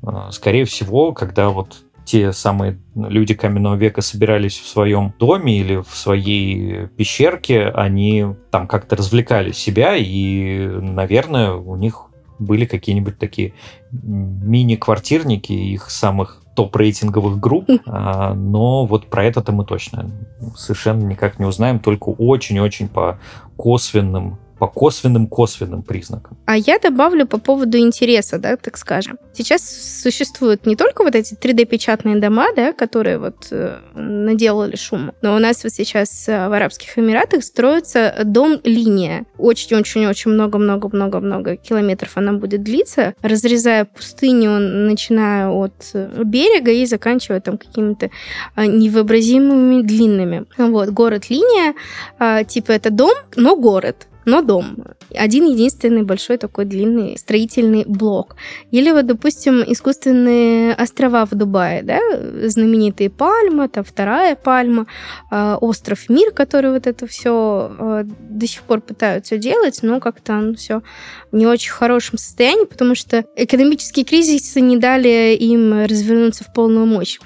э, 0.03 0.29
скорее 0.31 0.65
всего, 0.65 1.13
когда 1.13 1.51
вот 1.51 1.83
те 2.13 2.31
самые 2.35 2.79
люди 2.95 3.33
каменного 3.33 3.75
века 3.75 4.03
собирались 4.03 4.59
в 4.59 4.69
своем 4.69 5.15
доме 5.19 5.59
или 5.59 5.77
в 5.77 5.97
своей 5.97 6.89
пещерке, 6.89 7.69
они 7.69 8.27
там 8.51 8.67
как-то 8.67 8.97
развлекали 8.97 9.53
себя, 9.53 9.97
и, 9.97 10.67
наверное, 10.67 11.53
у 11.53 11.75
них 11.75 12.11
были 12.39 12.67
какие-нибудь 12.67 13.19
такие 13.19 13.55
мини-квартирники 13.93 15.55
их 15.55 15.89
самых 15.89 16.43
топ-рейтинговых 16.55 17.41
групп, 17.41 17.71
а, 17.87 18.35
но 18.35 18.85
вот 18.85 19.07
про 19.07 19.25
это-то 19.25 19.53
мы 19.53 19.65
точно 19.65 20.11
совершенно 20.55 21.07
никак 21.07 21.39
не 21.39 21.47
узнаем, 21.47 21.79
только 21.79 22.11
очень-очень 22.11 22.89
по 22.89 23.21
косвенным 23.57 24.39
по 24.63 24.69
косвенным-косвенным 24.69 25.83
признакам. 25.83 26.39
А 26.47 26.57
я 26.57 26.79
добавлю 26.79 27.27
по 27.27 27.39
поводу 27.39 27.79
интереса, 27.79 28.39
да, 28.39 28.57
так 28.57 28.79
скажем. 28.79 29.19
Сейчас 29.33 29.63
существуют 30.03 30.67
не 30.67 30.77
только 30.77 31.03
вот 31.03 31.17
эти 31.17 31.35
3D-печатные 31.35 32.21
дома, 32.21 32.47
да, 32.55 32.73
которые 32.73 33.19
вот 33.19 33.49
э, 33.51 33.81
наделали 33.97 34.77
шума, 34.77 35.15
но 35.21 35.35
у 35.35 35.41
нас 35.41 35.65
вот 35.65 35.73
сейчас 35.73 36.29
э, 36.29 36.49
в 36.49 36.53
Арабских 36.53 36.97
Эмиратах 36.97 37.43
строится 37.43 38.15
дом-линия. 38.25 39.25
Очень-очень-очень 39.37 40.31
много-много-много-много 40.31 41.57
километров 41.57 42.13
она 42.15 42.33
будет 42.33 42.63
длиться, 42.63 43.15
разрезая 43.21 43.85
пустыню, 43.85 44.61
начиная 44.61 45.49
от 45.49 45.91
э, 45.93 46.23
берега 46.23 46.71
и 46.71 46.87
заканчивая 46.87 47.41
там 47.41 47.59
какими-то 47.59 48.11
э, 48.55 48.67
невообразимыми 48.67 49.83
длинными. 49.83 50.45
Вот, 50.57 50.91
город-линия, 50.91 51.75
э, 52.21 52.45
типа 52.45 52.71
это 52.71 52.91
дом, 52.91 53.11
но 53.35 53.57
город 53.57 54.07
но 54.25 54.43
дом. 54.43 54.77
Один 55.15 55.47
единственный 55.47 56.03
большой 56.03 56.39
такой 56.39 56.65
длинный 56.65 57.17
строительный 57.19 57.85
блок. 57.87 58.37
Или 58.71 58.91
вот, 58.91 59.07
допустим, 59.07 59.63
искусственные 59.67 60.75
острова 60.75 61.27
в 61.27 61.31
Дубае, 61.31 61.83
да, 61.83 62.01
знаменитые 62.49 63.11
Пальма, 63.11 63.69
там 63.69 63.85
вторая 63.85 64.37
Пальма, 64.37 64.87
э, 65.31 65.57
остров 65.61 66.09
Мир, 66.09 66.33
который 66.33 66.73
вот 66.73 66.87
это 66.87 67.07
все 67.07 67.73
э, 67.79 68.05
до 68.05 68.47
сих 68.47 68.63
пор 68.63 68.81
пытаются 68.81 69.39
делать, 69.39 69.81
но 69.83 70.01
как-то 70.01 70.55
все 70.57 70.83
в 71.31 71.37
не 71.37 71.47
очень 71.47 71.73
хорошем 71.73 72.19
состоянии, 72.19 72.65
потому 72.65 72.95
что 72.95 73.25
экономические 73.37 74.05
кризисы 74.05 74.61
не 74.61 74.77
дали 74.77 75.35
им 75.35 75.85
развернуться 75.85 76.45
в 76.45 76.53
полную 76.53 76.87
мощь. 76.87 77.19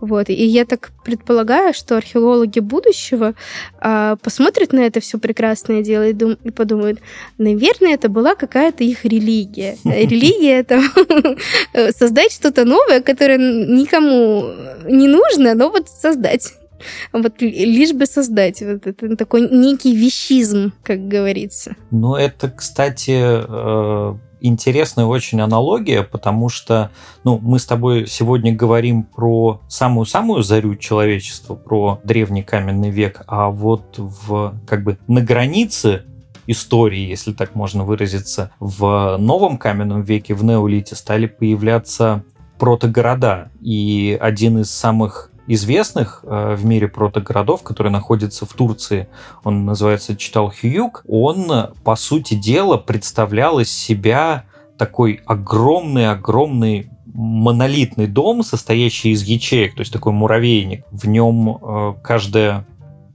Вот. 0.00 0.28
И 0.28 0.44
я 0.44 0.64
так 0.64 0.90
предполагаю, 1.04 1.74
что 1.74 1.96
археологи 1.96 2.60
будущего 2.60 3.34
э, 3.80 4.16
посмотрят 4.22 4.72
на 4.72 4.80
это 4.80 5.00
все 5.00 5.18
прекрасное 5.18 5.82
дело 5.82 6.08
и, 6.08 6.12
дум- 6.12 6.38
и 6.44 6.50
подумают, 6.50 7.00
наверное, 7.36 7.94
это 7.94 8.08
была 8.08 8.34
какая-то 8.34 8.84
их 8.84 9.04
религия. 9.04 9.76
Религия 9.84 10.58
это 10.58 10.82
создать 11.92 12.32
что-то 12.32 12.64
новое, 12.64 13.00
которое 13.00 13.38
никому 13.38 14.44
не 14.88 15.08
нужно, 15.08 15.54
но 15.54 15.70
вот 15.70 15.88
создать. 15.88 16.54
Вот 17.12 17.40
лишь 17.40 17.92
бы 17.92 18.06
создать 18.06 18.62
вот 18.62 18.86
это 18.86 19.16
такой 19.16 19.48
некий 19.50 19.94
вещизм, 19.94 20.72
как 20.82 21.08
говорится. 21.08 21.74
Ну, 21.90 22.14
это, 22.14 22.50
кстати, 22.50 23.18
э, 23.20 24.14
интересная 24.40 25.06
очень 25.06 25.40
аналогия, 25.40 26.02
потому 26.02 26.48
что 26.48 26.90
ну, 27.24 27.38
мы 27.38 27.58
с 27.58 27.66
тобой 27.66 28.06
сегодня 28.06 28.54
говорим 28.54 29.02
про 29.02 29.60
самую-самую 29.68 30.42
зарю 30.42 30.76
человечества, 30.76 31.54
про 31.54 32.00
древний 32.04 32.42
каменный 32.42 32.90
век, 32.90 33.22
а 33.26 33.50
вот 33.50 33.94
в 33.96 34.54
как 34.66 34.84
бы 34.84 34.98
на 35.06 35.20
границе 35.20 36.04
истории, 36.48 37.06
если 37.06 37.32
так 37.32 37.54
можно 37.54 37.84
выразиться, 37.84 38.50
в 38.58 39.16
новом 39.18 39.58
каменном 39.58 40.02
веке, 40.02 40.34
в 40.34 40.42
неолите, 40.42 40.96
стали 40.96 41.26
появляться 41.26 42.24
протогорода. 42.58 43.50
И 43.60 44.18
один 44.20 44.58
из 44.58 44.70
самых 44.70 45.30
известных 45.46 46.24
э, 46.24 46.56
в 46.56 46.64
мире 46.64 46.88
протогородов, 46.88 47.62
который 47.62 47.92
находится 47.92 48.46
в 48.46 48.52
Турции, 48.54 49.08
он 49.44 49.66
называется 49.66 50.16
Читалхююк, 50.16 51.04
он, 51.06 51.50
по 51.84 51.96
сути 51.96 52.34
дела, 52.34 52.78
представлял 52.78 53.60
из 53.60 53.70
себя 53.70 54.44
такой 54.78 55.20
огромный-огромный 55.26 56.90
монолитный 57.06 58.06
дом, 58.06 58.42
состоящий 58.42 59.10
из 59.10 59.22
ячеек, 59.22 59.74
то 59.74 59.80
есть 59.80 59.92
такой 59.92 60.12
муравейник. 60.12 60.84
В 60.90 61.08
нем 61.08 61.58
э, 61.60 61.94
каждая 62.02 62.66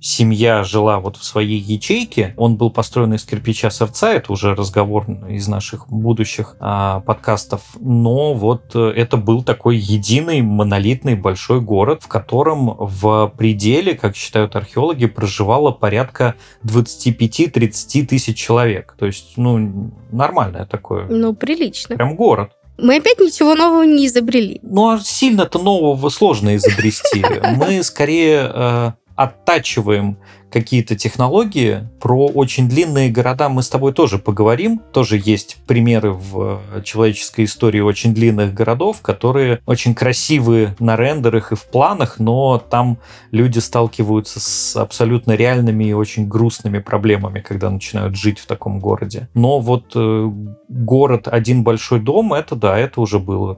семья 0.04 0.63
жила 0.63 1.00
вот 1.00 1.16
в 1.18 1.24
своей 1.24 1.60
ячейке. 1.60 2.34
Он 2.36 2.58
был 2.58 2.70
построен 2.70 3.13
из 3.13 3.24
кирпича 3.24 3.70
сердца, 3.70 4.12
это 4.12 4.34
уже 4.34 4.54
разговор 4.54 5.06
из 5.30 5.48
наших 5.48 5.88
будущих 5.89 6.58
а, 6.60 7.00
подкастов. 7.00 7.62
Но 7.80 8.34
вот 8.34 8.76
э, 8.76 8.94
это 8.96 9.16
был 9.16 9.44
такой 9.44 9.78
единый 9.78 10.42
монолитный 10.42 11.16
большой 11.16 11.62
город, 11.62 12.04
в 12.04 12.08
котором 12.10 12.76
в 12.78 13.34
пределе, 13.38 13.96
как 13.96 14.18
считают 14.18 14.56
археологи, 14.58 15.06
проживало 15.06 15.72
порядка 15.72 16.36
25-30 16.66 18.06
тысяч 18.06 18.38
человек. 18.38 18.96
То 19.00 19.06
есть, 19.06 19.34
ну, 19.38 19.92
нормальное 20.12 20.66
такое. 20.66 21.08
Ну, 21.08 21.34
прилично. 21.34 21.96
Прям 21.96 22.16
город. 22.16 22.52
Мы 22.78 22.98
опять 22.98 23.20
ничего 23.20 23.56
нового 23.56 23.84
не 23.84 24.08
изобрели. 24.08 24.60
Ну, 24.63 24.89
а 24.89 25.00
сильно-то 25.00 25.60
нового 25.60 26.10
сложно 26.10 26.56
изобрести. 26.56 27.24
Мы 27.56 27.84
скорее 27.84 28.52
э, 28.54 28.92
оттачиваем 29.15 30.17
какие-то 30.54 30.95
технологии. 30.95 31.89
Про 31.99 32.28
очень 32.28 32.69
длинные 32.69 33.10
города 33.10 33.49
мы 33.49 33.63
с 33.63 33.69
тобой 33.69 33.91
тоже 33.91 34.19
поговорим. 34.19 34.80
Тоже 34.91 35.19
есть 35.23 35.58
примеры 35.65 36.12
в 36.12 36.62
человеческой 36.84 37.45
истории 37.45 37.80
очень 37.80 38.13
длинных 38.13 38.54
городов, 38.54 39.02
которые 39.02 39.62
очень 39.65 39.95
красивые 39.95 40.76
на 40.80 40.95
рендерах 40.95 41.52
и 41.52 41.56
в 41.56 41.63
планах, 41.65 42.19
но 42.19 42.60
там 42.60 42.99
люди 43.32 43.58
сталкиваются 43.58 44.39
с 44.39 44.76
абсолютно 44.76 45.32
реальными 45.32 45.86
и 45.86 45.93
очень 45.93 46.28
грустными 46.28 46.78
проблемами, 46.78 47.39
когда 47.39 47.71
начинают 47.71 48.15
жить 48.15 48.38
в 48.38 48.45
таком 48.45 48.80
городе. 48.80 49.30
Но 49.34 49.60
вот 49.60 49.93
э, 49.95 50.32
город 50.69 51.28
один 51.28 51.63
большой 51.63 51.99
дом, 51.99 52.34
это 52.34 52.56
да, 52.56 52.78
это 52.78 53.02
уже 53.02 53.17
было 53.17 53.58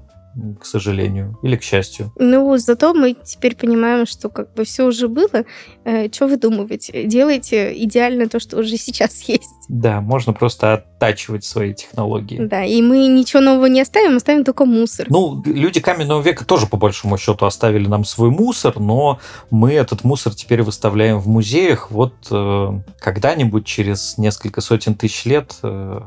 к 0.60 0.66
сожалению, 0.66 1.38
или 1.44 1.56
к 1.56 1.64
счастью. 1.64 2.12
Ну, 2.18 2.58
зато 2.58 2.94
мы 2.94 3.14
теперь 3.14 3.56
понимаем, 3.56 4.06
что 4.06 4.30
как 4.30 4.54
бы 4.54 4.66
все 4.66 4.86
уже 4.86 5.08
было. 5.08 5.46
Э, 5.86 6.12
что 6.12 6.28
выдумывать? 6.28 6.92
Делайте 6.94 7.74
идеально 7.84 8.28
то, 8.28 8.40
что 8.40 8.58
уже 8.58 8.78
сейчас 8.78 9.22
есть. 9.28 9.52
Да, 9.70 10.02
можно 10.02 10.34
просто 10.34 10.74
оттачивать 10.74 11.46
свои 11.46 11.74
технологии. 11.74 12.38
Да, 12.40 12.64
и 12.64 12.82
мы 12.82 13.08
ничего 13.08 13.42
нового 13.42 13.68
не 13.68 13.82
оставим, 13.82 14.18
оставим 14.18 14.44
только 14.44 14.66
мусор. 14.66 15.08
Ну, 15.10 15.42
люди 15.46 15.80
каменного 15.80 16.22
века 16.22 16.46
тоже, 16.46 16.68
по 16.68 16.78
большому 16.78 17.18
счету, 17.18 17.46
оставили 17.46 17.88
нам 17.88 18.04
свой 18.04 18.30
мусор, 18.30 18.80
но 18.80 19.20
мы 19.50 19.74
этот 19.74 20.04
мусор 20.04 20.34
теперь 20.34 20.64
выставляем 20.64 21.20
в 21.20 21.28
музеях. 21.28 21.92
Вот 21.92 22.14
э, 22.32 22.70
когда-нибудь 23.00 23.66
через 23.66 24.18
несколько 24.18 24.62
сотен 24.62 24.96
тысяч 24.96 25.26
лет 25.26 25.56
э, 25.64 26.02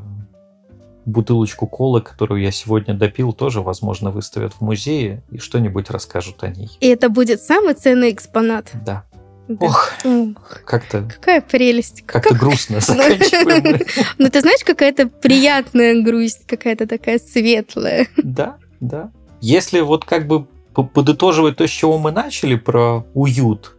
бутылочку 1.05 1.67
колы, 1.67 2.01
которую 2.01 2.41
я 2.41 2.51
сегодня 2.51 2.93
допил, 2.93 3.33
тоже, 3.33 3.61
возможно, 3.61 4.11
выставят 4.11 4.53
в 4.53 4.61
музее 4.61 5.23
и 5.31 5.37
что-нибудь 5.37 5.89
расскажут 5.89 6.43
о 6.43 6.49
ней. 6.49 6.69
И 6.79 6.87
это 6.87 7.09
будет 7.09 7.41
самый 7.41 7.73
ценный 7.73 8.11
экспонат. 8.11 8.69
Да. 8.85 9.05
Да. 9.47 9.65
Ох, 9.65 9.93
Ох, 10.05 10.61
как-то 10.63 11.01
какая 11.01 11.41
прелесть. 11.41 12.03
как-то 12.05 12.35
грустно 12.39 12.81
заканчиваем. 12.81 13.81
Ну, 14.19 14.29
ты 14.29 14.41
знаешь, 14.41 14.63
какая-то 14.63 15.07
приятная 15.07 16.03
грусть, 16.03 16.45
какая-то 16.45 16.85
такая 16.85 17.17
светлая. 17.17 18.07
Да, 18.17 18.57
да. 18.79 19.11
Если 19.41 19.79
вот 19.79 20.05
как 20.05 20.27
бы 20.27 20.45
подытоживать 20.93 21.57
то, 21.57 21.65
с 21.65 21.71
чего 21.71 21.97
мы 21.97 22.11
начали, 22.11 22.55
про 22.55 23.05
уют, 23.15 23.75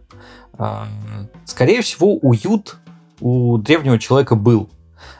а, 0.57 0.87
скорее 1.45 1.81
всего, 1.81 2.15
уют 2.17 2.77
у 3.21 3.57
древнего 3.57 3.97
человека 3.97 4.35
был. 4.35 4.69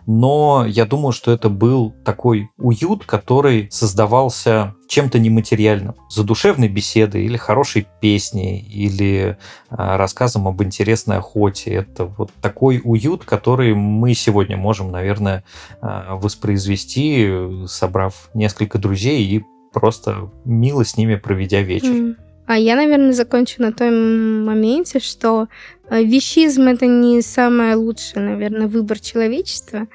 Но 0.06 0.66
я 0.68 0.86
думаю, 0.86 1.12
что 1.12 1.32
это 1.32 1.50
был 1.50 1.94
такой 2.04 2.50
уют, 2.58 3.06
который 3.06 3.68
создавался 3.72 4.76
чем-то 4.88 5.20
нематериальным. 5.20 5.96
Задушевной 6.10 6.68
беседой 6.68 7.24
или 7.24 7.38
хорошей 7.38 7.88
песней, 8.02 8.60
или 8.60 9.38
а, 9.70 9.98
рассказом 9.98 10.48
об 10.48 10.62
интересной 10.64 11.18
охоте. 11.18 11.72
Это 11.72 12.06
вот 12.06 12.32
такой 12.42 12.82
уют, 12.84 13.24
который 13.24 13.74
мы 13.74 14.14
сегодня 14.14 14.58
можем, 14.58 14.92
наверное, 14.92 15.44
а, 15.82 16.16
воспроизвести, 16.16 17.66
собрав 17.68 18.30
несколько 18.34 18.78
друзей 18.78 19.24
и 19.24 19.44
просто 19.72 20.30
мило 20.46 20.84
с 20.84 20.98
ними 20.98 21.16
проведя 21.16 21.62
вечер. 21.62 21.92
М. 21.92 22.18
А 22.46 22.58
я, 22.58 22.76
наверное, 22.76 23.14
закончу 23.14 23.62
на 23.62 23.72
том 23.72 24.46
моменте, 24.46 25.00
что 25.00 25.48
э, 25.90 26.04
вещизм 26.04 26.64
это 26.64 26.86
не 26.86 27.22
самое 27.22 27.76
лучшее, 27.76 28.24
наверное, 28.24 28.68
выбор 28.68 29.00
человечества. 29.00 29.88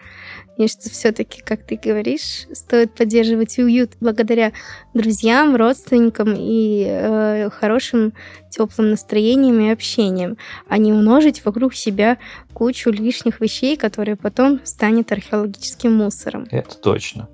И 0.56 0.68
что 0.68 0.88
все-таки, 0.88 1.42
как 1.42 1.64
ты 1.64 1.76
говоришь, 1.76 2.46
стоит 2.52 2.94
поддерживать 2.94 3.58
уют 3.58 3.92
благодаря 4.00 4.52
друзьям, 4.94 5.54
родственникам 5.54 6.34
и 6.36 6.86
э, 6.88 7.50
хорошим 7.50 8.14
теплым 8.48 8.90
настроением 8.90 9.60
и 9.60 9.70
общением, 9.70 10.38
а 10.66 10.78
не 10.78 10.92
умножить 10.92 11.44
вокруг 11.44 11.74
себя 11.74 12.16
кучу 12.54 12.90
лишних 12.90 13.40
вещей, 13.40 13.76
которые 13.76 14.16
потом 14.16 14.60
станет 14.64 15.12
археологическим 15.12 15.94
мусором. 15.94 16.46
Это 16.50 16.74
точно. 16.78 17.28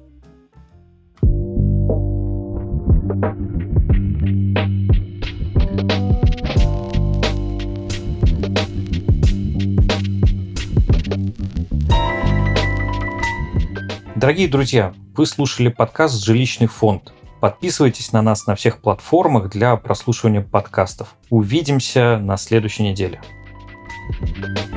Дорогие 14.22 14.46
друзья, 14.46 14.94
вы 15.16 15.26
слушали 15.26 15.66
подкаст 15.66 16.24
«Жилищный 16.24 16.68
фонд». 16.68 17.12
Подписывайтесь 17.40 18.12
на 18.12 18.22
нас 18.22 18.46
на 18.46 18.54
всех 18.54 18.78
платформах 18.80 19.50
для 19.50 19.74
прослушивания 19.74 20.42
подкастов. 20.42 21.16
Увидимся 21.28 22.18
на 22.18 22.36
следующей 22.36 22.84
неделе. 22.84 23.20
thank 24.20 24.70
you 24.70 24.71